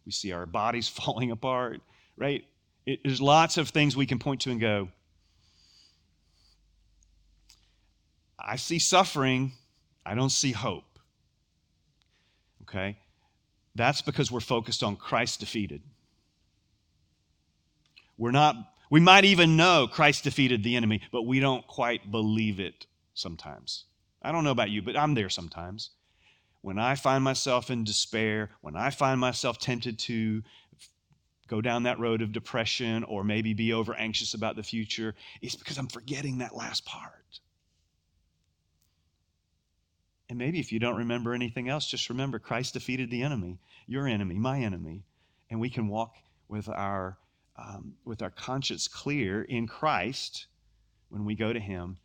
we 0.04 0.10
see 0.10 0.32
our 0.32 0.44
bodies 0.44 0.88
falling 0.88 1.30
apart, 1.30 1.80
right? 2.16 2.44
It, 2.86 3.00
there's 3.04 3.20
lots 3.20 3.58
of 3.58 3.68
things 3.68 3.96
we 3.96 4.06
can 4.06 4.18
point 4.18 4.40
to 4.40 4.50
and 4.50 4.60
go, 4.60 4.88
I 8.36 8.56
see 8.56 8.80
suffering, 8.80 9.52
I 10.04 10.16
don't 10.16 10.30
see 10.30 10.50
hope. 10.50 10.98
Okay? 12.62 12.98
That's 13.74 14.02
because 14.02 14.30
we're 14.30 14.40
focused 14.40 14.82
on 14.82 14.96
Christ 14.96 15.40
defeated. 15.40 15.82
We're 18.16 18.30
not, 18.30 18.56
we 18.90 19.00
might 19.00 19.24
even 19.24 19.56
know 19.56 19.88
Christ 19.90 20.24
defeated 20.24 20.62
the 20.62 20.76
enemy, 20.76 21.02
but 21.10 21.22
we 21.26 21.40
don't 21.40 21.66
quite 21.66 22.10
believe 22.10 22.60
it 22.60 22.86
sometimes. 23.14 23.84
I 24.22 24.32
don't 24.32 24.44
know 24.44 24.52
about 24.52 24.70
you, 24.70 24.80
but 24.82 24.96
I'm 24.96 25.14
there 25.14 25.28
sometimes. 25.28 25.90
when 26.64 26.78
I 26.78 26.94
find 26.94 27.22
myself 27.22 27.70
in 27.70 27.84
despair, 27.84 28.48
when 28.62 28.74
I 28.74 28.88
find 28.88 29.20
myself 29.20 29.58
tempted 29.58 29.98
to 29.98 30.42
go 31.46 31.60
down 31.60 31.82
that 31.82 31.98
road 31.98 32.22
of 32.22 32.32
depression 32.32 33.04
or 33.04 33.22
maybe 33.22 33.52
be 33.52 33.74
over 33.74 33.94
anxious 33.94 34.32
about 34.32 34.56
the 34.56 34.62
future, 34.62 35.14
it's 35.42 35.56
because 35.56 35.76
I'm 35.76 35.88
forgetting 35.88 36.38
that 36.38 36.56
last 36.56 36.86
part. 36.86 37.23
And 40.28 40.38
maybe 40.38 40.58
if 40.58 40.72
you 40.72 40.78
don't 40.78 40.96
remember 40.96 41.34
anything 41.34 41.68
else, 41.68 41.86
just 41.86 42.08
remember 42.08 42.38
Christ 42.38 42.74
defeated 42.74 43.10
the 43.10 43.22
enemy, 43.22 43.58
your 43.86 44.08
enemy, 44.08 44.36
my 44.36 44.60
enemy, 44.60 45.04
and 45.50 45.60
we 45.60 45.68
can 45.70 45.88
walk 45.88 46.16
with 46.48 46.68
our 46.68 47.18
um, 47.56 47.94
with 48.04 48.22
our 48.22 48.30
conscience 48.30 48.88
clear 48.88 49.42
in 49.42 49.68
Christ 49.68 50.46
when 51.08 51.24
we 51.24 51.34
go 51.34 51.52
to 51.52 51.60
Him 51.60 51.98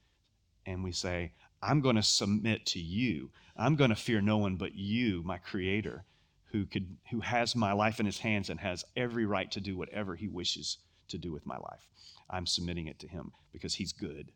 and 0.66 0.84
we 0.84 0.92
say, 0.92 1.32
I'm 1.62 1.82
going 1.82 1.96
to 1.96 2.04
submit 2.04 2.66
to 2.68 2.80
you. 2.80 3.32
I'm 3.58 3.76
going 3.76 3.90
to 3.90 3.96
fear 3.96 4.22
no 4.22 4.38
one 4.38 4.56
but 4.56 4.76
you, 4.76 5.24
my 5.24 5.38
Creator, 5.38 6.06
who, 6.52 6.66
could, 6.66 6.98
who 7.10 7.20
has 7.22 7.56
my 7.56 7.74
life 7.74 8.00
in 8.00 8.06
His 8.06 8.20
hands 8.20 8.50
and 8.50 8.60
has 8.60 8.86
every 8.96 9.26
right 9.26 9.52
to 9.52 9.60
do 9.60 9.76
whatever 9.76 10.16
He 10.16 10.28
wishes 10.28 10.78
to 11.10 11.18
do 11.18 11.32
with 11.32 11.46
my 11.46 11.58
life. 11.58 11.88
I'm 12.30 12.46
submitting 12.46 12.88
it 12.88 13.00
to 13.00 13.08
Him 13.08 13.32
because 13.52 13.76
He's 13.76 13.92
good 13.92 14.32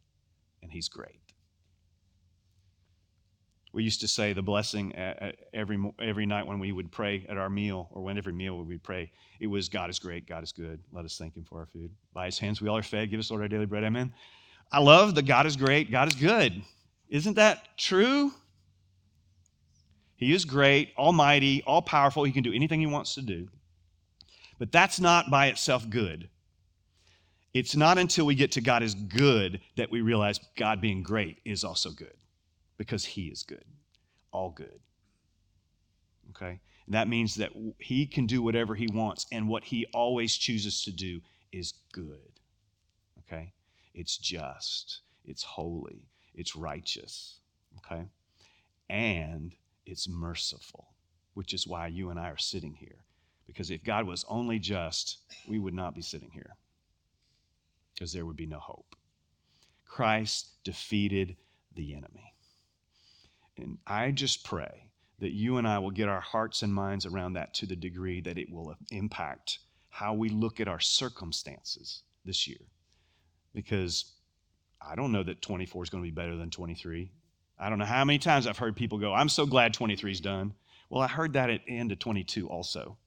and 0.62 0.72
He's 0.72 0.90
great. 0.90 1.23
We 3.74 3.84
used 3.84 4.02
to 4.02 4.08
say 4.08 4.34
the 4.34 4.44
blessing 4.44 4.94
uh, 4.96 5.16
uh, 5.20 5.32
every, 5.52 5.84
every 6.00 6.28
night 6.28 6.46
when 6.46 6.60
we 6.60 6.72
would 6.72 6.92
pray 6.92 7.26
at 7.28 7.38
our 7.38 7.50
meal, 7.50 7.90
or 7.92 8.04
when 8.04 8.20
every 8.20 8.32
meal 8.32 8.60
we 8.60 8.76
would 8.76 8.84
pray, 8.84 9.12
it 9.40 9.48
was 9.48 9.68
God 9.68 9.90
is 9.90 9.98
great, 9.98 10.28
God 10.28 10.44
is 10.44 10.52
good. 10.52 10.80
Let 10.92 11.06
us 11.06 11.18
thank 11.18 11.36
Him 11.36 11.44
for 11.44 11.60
our 11.60 11.66
food. 11.66 11.90
By 12.14 12.28
His 12.28 12.38
hands 12.38 12.62
we 12.62 12.70
all 12.70 12.78
are 12.78 12.84
fed. 12.84 13.10
Give 13.10 13.20
us, 13.20 13.32
Lord, 13.32 13.42
our 13.42 13.48
daily 13.48 13.66
bread. 13.66 13.84
Amen. 13.84 14.14
I 14.72 14.80
love 14.80 15.16
that 15.16 15.26
God 15.26 15.48
is 15.48 15.56
great, 15.56 15.90
God 15.90 16.08
is 16.08 16.14
good. 16.14 16.62
Isn't 17.10 17.34
that 17.34 17.76
true? 17.78 18.32
He 20.16 20.34
is 20.34 20.46
great, 20.46 20.94
almighty, 20.96 21.64
all 21.66 21.82
powerful. 21.82 22.24
He 22.24 22.32
can 22.32 22.44
do 22.44 22.54
anything 22.54 22.80
He 22.80 22.86
wants 22.86 23.16
to 23.16 23.24
do. 23.24 23.50
But 24.60 24.72
that's 24.72 25.00
not 25.00 25.32
by 25.32 25.48
itself 25.48 25.90
good. 25.90 26.30
It's 27.56 27.76
not 27.76 27.98
until 27.98 28.26
we 28.26 28.36
get 28.36 28.52
to 28.54 28.62
God 28.62 28.84
is 28.84 28.94
good 28.94 29.62
that 29.78 29.92
we 29.92 30.02
realize 30.02 30.40
God 30.56 30.80
being 30.80 31.02
great 31.02 31.40
is 31.44 31.64
also 31.64 31.90
good 31.90 32.14
because 32.84 33.06
He 33.06 33.28
is 33.28 33.44
good, 33.44 33.64
all 34.34 34.50
good. 34.50 34.82
Okay? 36.32 36.60
And 36.86 36.96
that 36.96 37.08
means 37.08 37.36
that 37.36 37.52
He 37.80 38.06
can 38.06 38.26
do 38.26 38.42
whatever 38.42 38.76
He 38.76 38.88
wants, 38.88 39.26
and 39.32 39.48
what 39.48 39.64
He 39.64 39.86
always 39.94 40.36
chooses 40.36 40.84
to 40.84 40.92
do 40.92 41.22
is 41.54 41.74
good. 41.94 42.40
Okay? 43.20 43.54
It's 43.94 44.18
just, 44.18 45.00
it's 45.24 45.44
holy, 45.44 46.10
it's 46.36 46.58
righteous. 46.58 47.40
Okay? 47.78 48.04
And 48.90 49.54
it's 49.86 50.10
merciful, 50.10 50.90
which 51.36 51.54
is 51.54 51.66
why 51.66 51.88
you 51.88 52.10
and 52.10 52.20
I 52.20 52.28
are 52.30 52.38
sitting 52.38 52.76
here. 52.76 53.06
Because 53.48 53.72
if 53.72 53.84
God 53.84 54.06
was 54.06 54.26
only 54.28 54.60
just, 54.60 55.20
we 55.48 55.58
would 55.58 55.74
not 55.74 55.96
be 55.96 56.02
sitting 56.02 56.32
here 56.34 56.58
because 57.94 58.12
there 58.12 58.26
would 58.26 58.36
be 58.36 58.46
no 58.46 58.60
hope. 58.60 58.96
Christ 59.86 60.64
defeated 60.64 61.38
the 61.76 61.94
enemy. 61.94 62.33
And 63.58 63.78
I 63.86 64.12
just 64.12 64.44
pray 64.44 64.90
that 65.20 65.34
you 65.34 65.58
and 65.58 65.68
I 65.68 65.80
will 65.80 65.92
get 65.92 66.10
our 66.10 66.22
hearts 66.22 66.64
and 66.64 66.74
minds 66.74 67.06
around 67.06 67.34
that 67.34 67.54
to 67.56 67.66
the 67.66 67.76
degree 67.76 68.22
that 68.22 68.38
it 68.38 68.52
will 68.52 68.76
impact 68.92 69.60
how 69.90 70.14
we 70.14 70.30
look 70.30 70.60
at 70.60 70.68
our 70.68 70.80
circumstances 70.80 72.04
this 72.26 72.48
year. 72.48 72.60
Because 73.54 74.14
I 74.82 74.96
don't 74.96 75.12
know 75.12 75.24
that 75.24 75.42
24 75.42 75.84
is 75.84 75.90
going 75.90 76.04
to 76.04 76.08
be 76.08 76.14
better 76.14 76.36
than 76.36 76.50
23. 76.50 77.12
I 77.60 77.70
don't 77.70 77.78
know 77.78 77.86
how 77.86 78.04
many 78.04 78.20
times 78.20 78.48
I've 78.48 78.58
heard 78.58 78.76
people 78.76 78.98
go, 78.98 79.14
I'm 79.14 79.30
so 79.30 79.46
glad 79.46 79.74
23 79.74 80.12
is 80.12 80.20
done. 80.20 80.54
Well, 80.90 81.02
I 81.02 81.08
heard 81.08 81.34
that 81.34 81.50
at 81.50 81.66
the 81.66 81.78
end 81.78 81.92
of 81.92 82.00
22 82.00 82.48
also, 82.50 82.98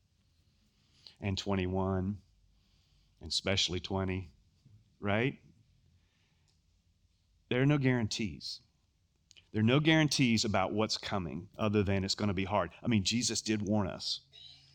and 1.20 1.36
21, 1.36 2.16
and 3.20 3.28
especially 3.28 3.80
20, 3.80 4.30
right? 5.00 5.34
There 7.48 7.60
are 7.60 7.66
no 7.66 7.78
guarantees. 7.78 8.60
There 9.56 9.62
are 9.62 9.64
no 9.64 9.80
guarantees 9.80 10.44
about 10.44 10.74
what's 10.74 10.98
coming 10.98 11.48
other 11.58 11.82
than 11.82 12.04
it's 12.04 12.14
going 12.14 12.28
to 12.28 12.34
be 12.34 12.44
hard. 12.44 12.68
I 12.84 12.88
mean, 12.88 13.02
Jesus 13.04 13.40
did 13.40 13.62
warn 13.62 13.88
us. 13.88 14.20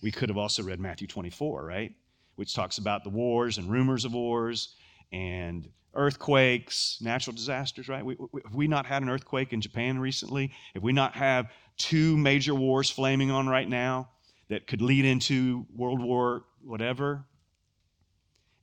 We 0.01 0.09
could 0.09 0.27
have 0.27 0.39
also 0.39 0.63
read 0.63 0.79
Matthew 0.79 1.05
24, 1.05 1.63
right? 1.63 1.93
Which 2.35 2.55
talks 2.55 2.79
about 2.79 3.03
the 3.03 3.11
wars 3.11 3.59
and 3.59 3.69
rumors 3.69 4.05
of 4.05 4.13
wars 4.13 4.73
and 5.11 5.69
earthquakes, 5.93 6.97
natural 6.99 7.35
disasters, 7.35 7.89
right? 7.89 8.03
We, 8.03 8.17
we, 8.31 8.41
have 8.43 8.55
we 8.55 8.67
not 8.67 8.87
had 8.87 9.03
an 9.03 9.09
earthquake 9.09 9.53
in 9.53 9.61
Japan 9.61 9.99
recently? 9.99 10.51
Have 10.73 10.81
we 10.81 10.93
not 10.93 11.13
have 11.13 11.51
two 11.77 12.17
major 12.17 12.55
wars 12.55 12.89
flaming 12.89 13.29
on 13.29 13.47
right 13.47 13.69
now 13.69 14.09
that 14.49 14.65
could 14.65 14.81
lead 14.81 15.05
into 15.05 15.67
World 15.75 16.01
War 16.01 16.45
whatever? 16.63 17.23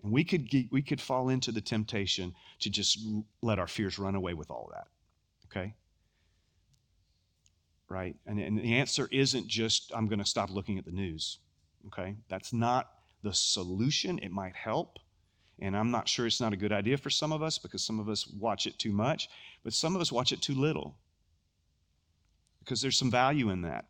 And 0.03 0.11
we 0.11 0.25
could, 0.25 0.51
get, 0.51 0.73
we 0.73 0.83
could 0.83 1.01
fall 1.01 1.29
into 1.29 1.53
the 1.53 1.61
temptation 1.61 2.35
to 2.59 2.71
just 2.71 2.99
let 3.41 3.61
our 3.61 3.69
fears 3.69 4.01
run 4.01 4.17
away 4.17 4.35
with 4.35 4.51
all 4.51 4.69
that, 4.75 4.89
okay? 5.47 5.75
Right? 7.89 8.17
And, 8.27 8.39
and 8.39 8.59
the 8.59 8.75
answer 8.75 9.09
isn't 9.11 9.47
just, 9.47 9.93
I'm 9.95 10.09
going 10.09 10.19
to 10.19 10.25
stop 10.25 10.51
looking 10.51 10.79
at 10.79 10.85
the 10.85 10.93
news, 10.93 11.39
okay? 11.87 12.17
That's 12.29 12.53
not 12.53 12.91
the 13.23 13.33
solution. 13.33 14.19
It 14.23 14.31
might 14.31 14.55
help. 14.55 14.99
And 15.61 15.77
I'm 15.77 15.91
not 15.91 16.09
sure 16.09 16.27
it's 16.27 16.41
not 16.41 16.53
a 16.53 16.57
good 16.57 16.73
idea 16.73 16.97
for 16.97 17.11
some 17.11 17.33
of 17.33 17.43
us 17.43 17.59
because 17.59 17.83
some 17.83 17.99
of 17.99 18.09
us 18.09 18.29
watch 18.29 18.67
it 18.67 18.79
too 18.79 18.93
much, 18.93 19.29
but 19.65 19.73
some 19.73 19.95
of 19.97 20.01
us 20.01 20.13
watch 20.13 20.33
it 20.33 20.41
too 20.41 20.55
little 20.55 20.97
because 22.69 22.83
there's 22.83 22.99
some 22.99 23.11
value 23.11 23.51
in 23.51 23.63
that. 23.63 23.87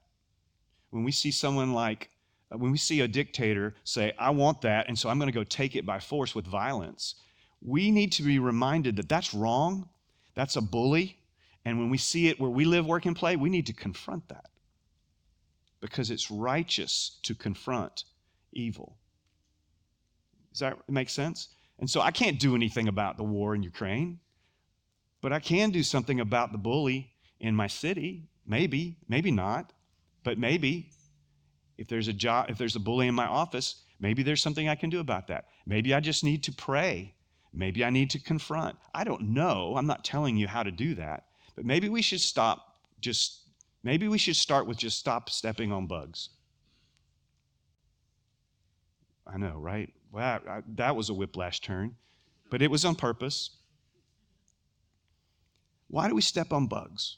When 0.91 1.05
we 1.05 1.13
see 1.13 1.31
someone 1.31 1.73
like, 1.75 2.11
uh, 2.53 2.57
when 2.57 2.71
we 2.71 2.79
see 2.79 3.01
a 3.01 3.09
dictator 3.09 3.75
say, 3.85 4.13
I 4.19 4.31
want 4.31 4.63
that, 4.63 4.89
and 4.89 4.99
so 4.99 5.09
I'm 5.09 5.19
going 5.19 5.31
to 5.31 5.39
go 5.39 5.45
take 5.45 5.77
it 5.77 5.85
by 5.85 5.99
force 5.99 6.35
with 6.35 6.47
violence, 6.47 7.17
we 7.61 7.91
need 7.91 8.13
to 8.13 8.23
be 8.23 8.39
reminded 8.39 8.97
that 8.97 9.09
that's 9.09 9.35
wrong. 9.35 9.89
That's 10.35 10.57
a 10.57 10.63
bully. 10.63 11.18
And 11.69 11.79
when 11.79 11.91
we 11.91 11.99
see 11.99 12.29
it 12.29 12.41
where 12.41 12.49
we 12.49 12.65
live, 12.65 12.87
work, 12.87 13.05
and 13.05 13.15
play, 13.15 13.37
we 13.37 13.51
need 13.51 13.67
to 13.67 13.75
confront 13.75 14.27
that 14.31 14.49
because 15.83 16.11
it's 16.11 16.31
righteous 16.31 17.19
to 17.25 17.35
confront 17.35 18.05
evil. 18.55 18.97
Does 20.51 20.61
that 20.61 20.79
make 20.89 21.11
sense? 21.11 21.49
And 21.79 21.89
so 21.91 22.01
I 22.01 22.11
can't 22.11 22.41
do 22.41 22.55
anything 22.55 22.89
about 22.89 23.19
the 23.19 23.23
war 23.23 23.55
in 23.55 23.63
Ukraine, 23.63 24.19
but 25.21 25.31
I 25.31 25.41
can 25.41 25.69
do 25.69 25.83
something 25.83 26.21
about 26.21 26.53
the 26.53 26.59
bully 26.59 27.13
in 27.39 27.55
my 27.55 27.67
city. 27.67 28.31
Maybe, 28.47 28.97
maybe 29.07 29.31
not, 29.31 29.75
but 30.25 30.39
maybe. 30.39 30.89
If 31.77 31.87
there's 31.87 32.09
a 32.09 32.15
job, 32.15 32.47
if 32.49 32.57
there's 32.57 32.77
a 32.77 32.81
bully 32.81 33.09
in 33.09 33.15
my 33.15 33.27
office, 33.27 33.83
maybe 34.01 34.23
there's 34.23 34.43
something 34.43 34.71
I 34.71 34.75
can 34.75 34.89
do 34.89 35.01
about 35.01 35.27
that. 35.27 35.45
Maybe 35.67 35.93
I 35.93 36.01
just 36.01 36.25
need 36.25 36.43
to 36.45 36.53
pray. 36.53 37.15
Maybe 37.53 37.85
I 37.85 37.91
need 37.91 38.09
to 38.13 38.19
confront. 38.19 38.79
I 38.95 39.05
don't 39.05 39.35
know. 39.35 39.75
I'm 39.77 39.87
not 39.87 40.03
telling 40.03 40.39
you 40.39 40.49
how 40.49 40.63
to 40.63 40.71
do 40.71 40.95
that. 40.95 41.28
But 41.59 41.67
maybe 41.67 41.89
we 41.89 42.03
should 42.03 42.21
stop 42.21 42.77
just, 43.01 43.41
maybe 43.83 44.07
we 44.07 44.17
should 44.17 44.37
start 44.37 44.69
with 44.69 44.77
just 44.77 44.97
stop 44.97 45.29
stepping 45.29 45.73
on 45.73 45.89
bugs. 45.89 46.29
I 49.27 49.39
know, 49.39 49.59
right? 49.59 49.93
Wow, 50.13 50.39
I, 50.49 50.61
that 50.77 50.95
was 50.95 51.11
a 51.11 51.15
whiplash 51.15 51.59
turn, 51.59 51.97
but 52.49 52.63
it 52.63 52.71
was 52.71 52.85
on 52.85 52.95
purpose. 52.95 53.57
Why 55.89 56.07
do 56.07 56.15
we 56.15 56.23
step 56.23 56.53
on 56.53 56.69
bugs? 56.69 57.17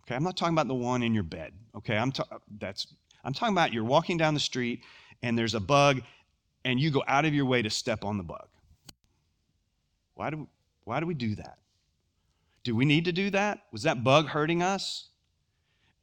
Okay, 0.00 0.16
I'm 0.16 0.24
not 0.24 0.36
talking 0.36 0.54
about 0.54 0.66
the 0.66 0.74
one 0.74 1.04
in 1.04 1.14
your 1.14 1.22
bed. 1.22 1.52
Okay, 1.76 1.96
I'm 1.96 2.10
ta- 2.10 2.26
that's 2.58 2.88
I'm 3.22 3.32
talking 3.32 3.54
about 3.54 3.72
you're 3.72 3.84
walking 3.84 4.16
down 4.16 4.34
the 4.34 4.40
street 4.40 4.80
and 5.22 5.38
there's 5.38 5.54
a 5.54 5.60
bug 5.60 6.02
and 6.64 6.80
you 6.80 6.90
go 6.90 7.04
out 7.06 7.24
of 7.24 7.32
your 7.32 7.46
way 7.46 7.62
to 7.62 7.70
step 7.70 8.04
on 8.04 8.16
the 8.16 8.24
bug. 8.24 8.48
Why 10.14 10.30
do 10.30 10.48
why 10.82 10.98
do 10.98 11.06
we 11.06 11.14
do 11.14 11.36
that? 11.36 11.58
Do 12.64 12.76
we 12.76 12.84
need 12.84 13.04
to 13.06 13.12
do 13.12 13.30
that? 13.30 13.64
Was 13.72 13.82
that 13.82 14.04
bug 14.04 14.28
hurting 14.28 14.62
us? 14.62 15.08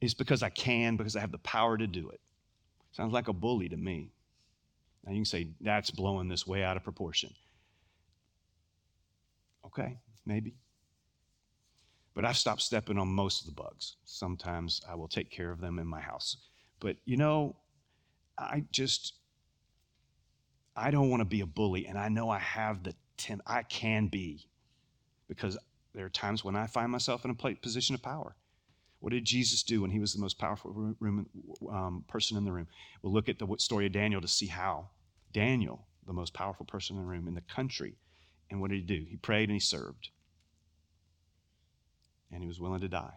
It's 0.00 0.14
because 0.14 0.42
I 0.42 0.50
can, 0.50 0.96
because 0.96 1.16
I 1.16 1.20
have 1.20 1.32
the 1.32 1.38
power 1.38 1.76
to 1.76 1.86
do 1.86 2.10
it. 2.10 2.20
Sounds 2.92 3.12
like 3.12 3.28
a 3.28 3.32
bully 3.32 3.68
to 3.68 3.76
me. 3.76 4.12
Now 5.04 5.12
you 5.12 5.18
can 5.18 5.24
say, 5.24 5.48
that's 5.60 5.90
blowing 5.90 6.28
this 6.28 6.46
way 6.46 6.62
out 6.62 6.76
of 6.76 6.84
proportion. 6.84 7.32
Okay, 9.64 9.98
maybe. 10.26 10.54
But 12.14 12.24
I've 12.24 12.36
stopped 12.36 12.62
stepping 12.62 12.98
on 12.98 13.08
most 13.08 13.40
of 13.40 13.46
the 13.46 13.62
bugs. 13.62 13.96
Sometimes 14.04 14.80
I 14.88 14.94
will 14.94 15.08
take 15.08 15.30
care 15.30 15.50
of 15.50 15.60
them 15.60 15.78
in 15.78 15.86
my 15.86 16.00
house. 16.00 16.36
But 16.80 16.96
you 17.04 17.16
know, 17.16 17.56
I 18.38 18.64
just, 18.72 19.14
I 20.74 20.90
don't 20.90 21.10
want 21.10 21.20
to 21.20 21.26
be 21.26 21.40
a 21.40 21.46
bully, 21.46 21.86
and 21.86 21.98
I 21.98 22.08
know 22.08 22.28
I 22.28 22.38
have 22.38 22.82
the, 22.82 22.94
ten, 23.16 23.40
I 23.46 23.62
can 23.62 24.08
be 24.08 24.46
because 25.28 25.56
there 25.94 26.06
are 26.06 26.10
times 26.10 26.44
when 26.44 26.56
I 26.56 26.66
find 26.66 26.90
myself 26.90 27.24
in 27.24 27.30
a 27.30 27.54
position 27.54 27.94
of 27.94 28.02
power. 28.02 28.36
What 29.00 29.12
did 29.12 29.24
Jesus 29.24 29.62
do 29.62 29.80
when 29.80 29.90
he 29.90 29.98
was 29.98 30.12
the 30.12 30.20
most 30.20 30.38
powerful 30.38 30.72
room, 30.72 31.26
um, 31.70 32.04
person 32.06 32.36
in 32.36 32.44
the 32.44 32.52
room? 32.52 32.68
We'll 33.02 33.12
look 33.12 33.28
at 33.28 33.38
the 33.38 33.48
story 33.58 33.86
of 33.86 33.92
Daniel 33.92 34.20
to 34.20 34.28
see 34.28 34.46
how. 34.46 34.90
Daniel, 35.32 35.86
the 36.06 36.12
most 36.12 36.34
powerful 36.34 36.66
person 36.66 36.96
in 36.96 37.02
the 37.02 37.08
room, 37.08 37.26
in 37.26 37.34
the 37.34 37.40
country. 37.40 37.96
And 38.50 38.60
what 38.60 38.70
did 38.70 38.76
he 38.76 38.82
do? 38.82 39.06
He 39.08 39.16
prayed 39.16 39.48
and 39.48 39.54
he 39.54 39.60
served. 39.60 40.10
And 42.30 42.42
he 42.42 42.48
was 42.48 42.60
willing 42.60 42.80
to 42.80 42.88
die. 42.88 43.14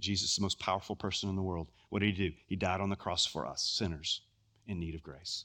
Jesus, 0.00 0.36
the 0.36 0.42
most 0.42 0.58
powerful 0.58 0.96
person 0.96 1.28
in 1.28 1.36
the 1.36 1.42
world, 1.42 1.68
what 1.90 2.00
did 2.00 2.16
he 2.16 2.30
do? 2.30 2.34
He 2.46 2.56
died 2.56 2.80
on 2.80 2.88
the 2.88 2.96
cross 2.96 3.26
for 3.26 3.46
us, 3.46 3.62
sinners 3.62 4.22
in 4.66 4.78
need 4.78 4.94
of 4.94 5.02
grace. 5.02 5.44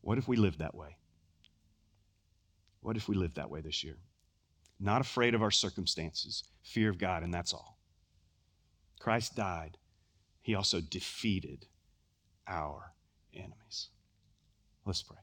What 0.00 0.18
if 0.18 0.26
we 0.26 0.36
lived 0.36 0.58
that 0.60 0.74
way? 0.74 0.96
What 2.80 2.96
if 2.96 3.08
we 3.08 3.14
lived 3.14 3.36
that 3.36 3.50
way 3.50 3.60
this 3.60 3.84
year? 3.84 3.98
Not 4.80 5.00
afraid 5.00 5.34
of 5.34 5.42
our 5.42 5.50
circumstances, 5.50 6.44
fear 6.62 6.90
of 6.90 6.98
God, 6.98 7.22
and 7.22 7.34
that's 7.34 7.52
all. 7.52 7.78
Christ 9.00 9.34
died. 9.34 9.78
He 10.40 10.54
also 10.54 10.80
defeated 10.80 11.66
our 12.46 12.94
enemies. 13.34 13.88
Let's 14.84 15.02
pray. 15.02 15.18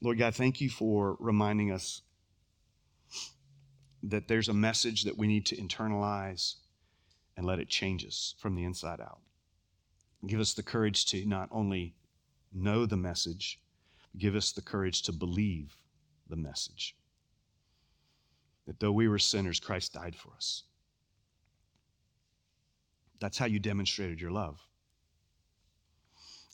Lord 0.00 0.18
God, 0.18 0.34
thank 0.34 0.60
you 0.60 0.70
for 0.70 1.16
reminding 1.20 1.70
us 1.70 2.02
that 4.02 4.28
there's 4.28 4.48
a 4.48 4.54
message 4.54 5.04
that 5.04 5.18
we 5.18 5.26
need 5.26 5.44
to 5.46 5.56
internalize 5.56 6.54
and 7.36 7.44
let 7.44 7.58
it 7.58 7.68
change 7.68 8.04
us 8.06 8.34
from 8.38 8.54
the 8.54 8.64
inside 8.64 9.00
out. 9.00 9.18
Give 10.26 10.40
us 10.40 10.54
the 10.54 10.62
courage 10.62 11.04
to 11.06 11.26
not 11.26 11.48
only 11.52 11.94
know 12.52 12.86
the 12.86 12.96
message, 12.96 13.60
give 14.16 14.34
us 14.34 14.52
the 14.52 14.62
courage 14.62 15.02
to 15.02 15.12
believe 15.12 15.76
the 16.30 16.36
message. 16.36 16.96
That 18.66 18.80
though 18.80 18.92
we 18.92 19.08
were 19.08 19.18
sinners, 19.18 19.60
Christ 19.60 19.94
died 19.94 20.16
for 20.16 20.30
us. 20.36 20.64
That's 23.20 23.36
how 23.38 23.46
you 23.46 23.58
demonstrated 23.58 24.20
your 24.20 24.30
love. 24.30 24.58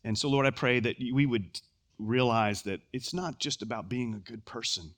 And 0.05 0.19
so, 0.19 0.29
Lord, 0.29 0.47
I 0.47 0.51
pray 0.51 0.81
that 0.81 0.97
we 0.99 1.27
would 1.27 1.61
realize 1.99 2.63
that 2.63 2.81
it's 2.93 3.15
not 3.15 3.39
just 3.39 3.63
about 3.63 3.89
being 3.89 4.15
a 4.15 4.19
good 4.19 4.45
person. 4.45 4.95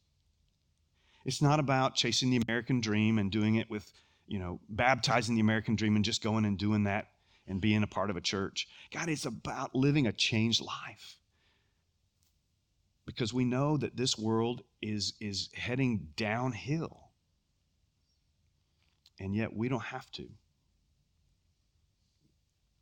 It's 1.25 1.43
not 1.43 1.61
about 1.61 1.95
chasing 1.95 2.31
the 2.31 2.41
American 2.47 2.81
dream 2.81 3.19
and 3.19 3.31
doing 3.31 3.57
it 3.57 3.69
with, 3.71 3.91
you 4.27 4.39
know, 4.39 4.61
baptizing 4.69 5.35
the 5.35 5.41
American 5.41 5.77
dream 5.77 5.97
and 5.97 6.05
just 6.05 6.23
going 6.23 6.45
and 6.45 6.59
doing 6.59 6.85
that 6.85 7.09
and 7.47 7.61
being 7.61 7.83
a 7.83 7.87
part 7.87 8.11
of 8.11 8.17
a 8.17 8.21
church. 8.21 8.69
God, 8.93 9.09
it's 9.09 9.27
about 9.27 9.75
living 9.75 10.07
a 10.07 10.13
changed 10.13 10.63
life. 10.63 11.18
Because 13.09 13.33
we 13.33 13.47
know 13.47 13.79
that 13.79 13.97
this 13.97 14.19
world 14.19 14.61
is, 14.83 15.15
is 15.19 15.49
heading 15.55 16.09
downhill. 16.15 17.09
And 19.19 19.35
yet 19.35 19.57
we 19.57 19.71
don't 19.71 19.81
have 19.81 20.11
to. 20.13 20.29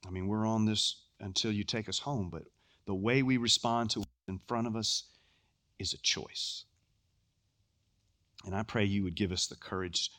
I 0.05 0.11
mean, 0.11 0.27
we're 0.27 0.45
on 0.45 0.65
this 0.65 0.97
until 1.21 1.53
you 1.53 1.63
take 1.63 1.89
us 1.89 2.01
home, 2.01 2.29
but 2.29 2.43
the 2.87 2.95
way 2.95 3.23
we 3.23 3.37
respond 3.37 3.91
to 3.91 4.01
what's 4.01 4.11
in 4.27 4.41
front 4.49 4.67
of 4.67 4.75
us 4.75 5.05
is 5.79 5.93
a 5.93 5.99
choice. 5.99 6.65
And 8.45 8.53
I 8.53 8.65
pray 8.65 8.85
you 8.85 9.05
would 9.05 9.15
give 9.15 9.31
us 9.31 9.47
the 9.47 9.55
courage 9.55 10.11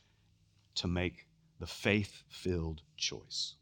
to 0.76 0.88
make 0.88 1.28
the 1.60 1.67
faith 1.67 2.24
filled 2.30 2.80
choice. 2.96 3.56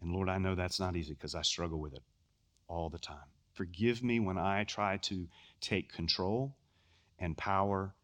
And 0.00 0.12
Lord, 0.12 0.28
I 0.28 0.38
know 0.38 0.54
that's 0.54 0.78
not 0.78 0.94
easy 0.94 1.14
because 1.14 1.34
I 1.34 1.42
struggle 1.42 1.80
with 1.80 1.94
it 1.94 2.04
all 2.68 2.88
the 2.88 3.00
time. 3.00 3.39
Forgive 3.60 4.02
me 4.02 4.20
when 4.20 4.38
I 4.38 4.64
try 4.64 4.96
to 4.96 5.28
take 5.60 5.92
control 5.92 6.56
and 7.18 7.36
power 7.36 7.94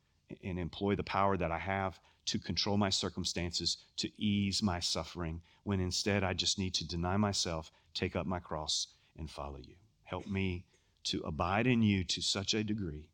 and 0.45 0.59
employ 0.59 0.97
the 0.97 1.03
power 1.03 1.35
that 1.39 1.51
I 1.51 1.57
have 1.57 1.99
to 2.27 2.39
control 2.39 2.77
my 2.77 2.91
circumstances, 2.91 3.79
to 3.97 4.11
ease 4.23 4.63
my 4.63 4.81
suffering, 4.81 5.41
when 5.65 5.81
instead 5.81 6.23
I 6.23 6.35
just 6.35 6.59
need 6.59 6.75
to 6.75 6.87
deny 6.87 7.17
myself, 7.17 7.73
take 7.95 8.15
up 8.15 8.27
my 8.27 8.39
cross, 8.39 8.89
and 9.17 9.31
follow 9.31 9.57
you. 9.57 9.77
Help 10.05 10.27
me 10.27 10.67
to 11.05 11.23
abide 11.23 11.67
in 11.67 11.81
you 11.81 12.05
to 12.05 12.21
such 12.21 12.53
a 12.53 12.63
degree 12.63 13.09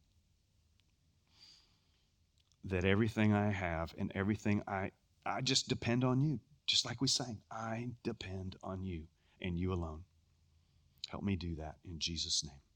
that 2.65 2.85
everything 2.85 3.33
I 3.33 3.53
have 3.53 3.95
and 3.97 4.11
everything 4.17 4.65
I, 4.67 4.91
I 5.25 5.43
just 5.43 5.69
depend 5.69 6.03
on 6.03 6.21
you. 6.21 6.41
Just 6.67 6.87
like 6.87 7.01
we 7.01 7.07
sang, 7.07 7.39
I 7.53 7.91
depend 8.03 8.57
on 8.65 8.83
you 8.83 9.05
and 9.41 9.57
you 9.57 9.73
alone. 9.73 10.03
Help 11.13 11.25
me 11.25 11.37
do 11.37 11.55
that 11.57 11.77
in 11.85 11.99
Jesus' 11.99 12.43
name. 12.43 12.72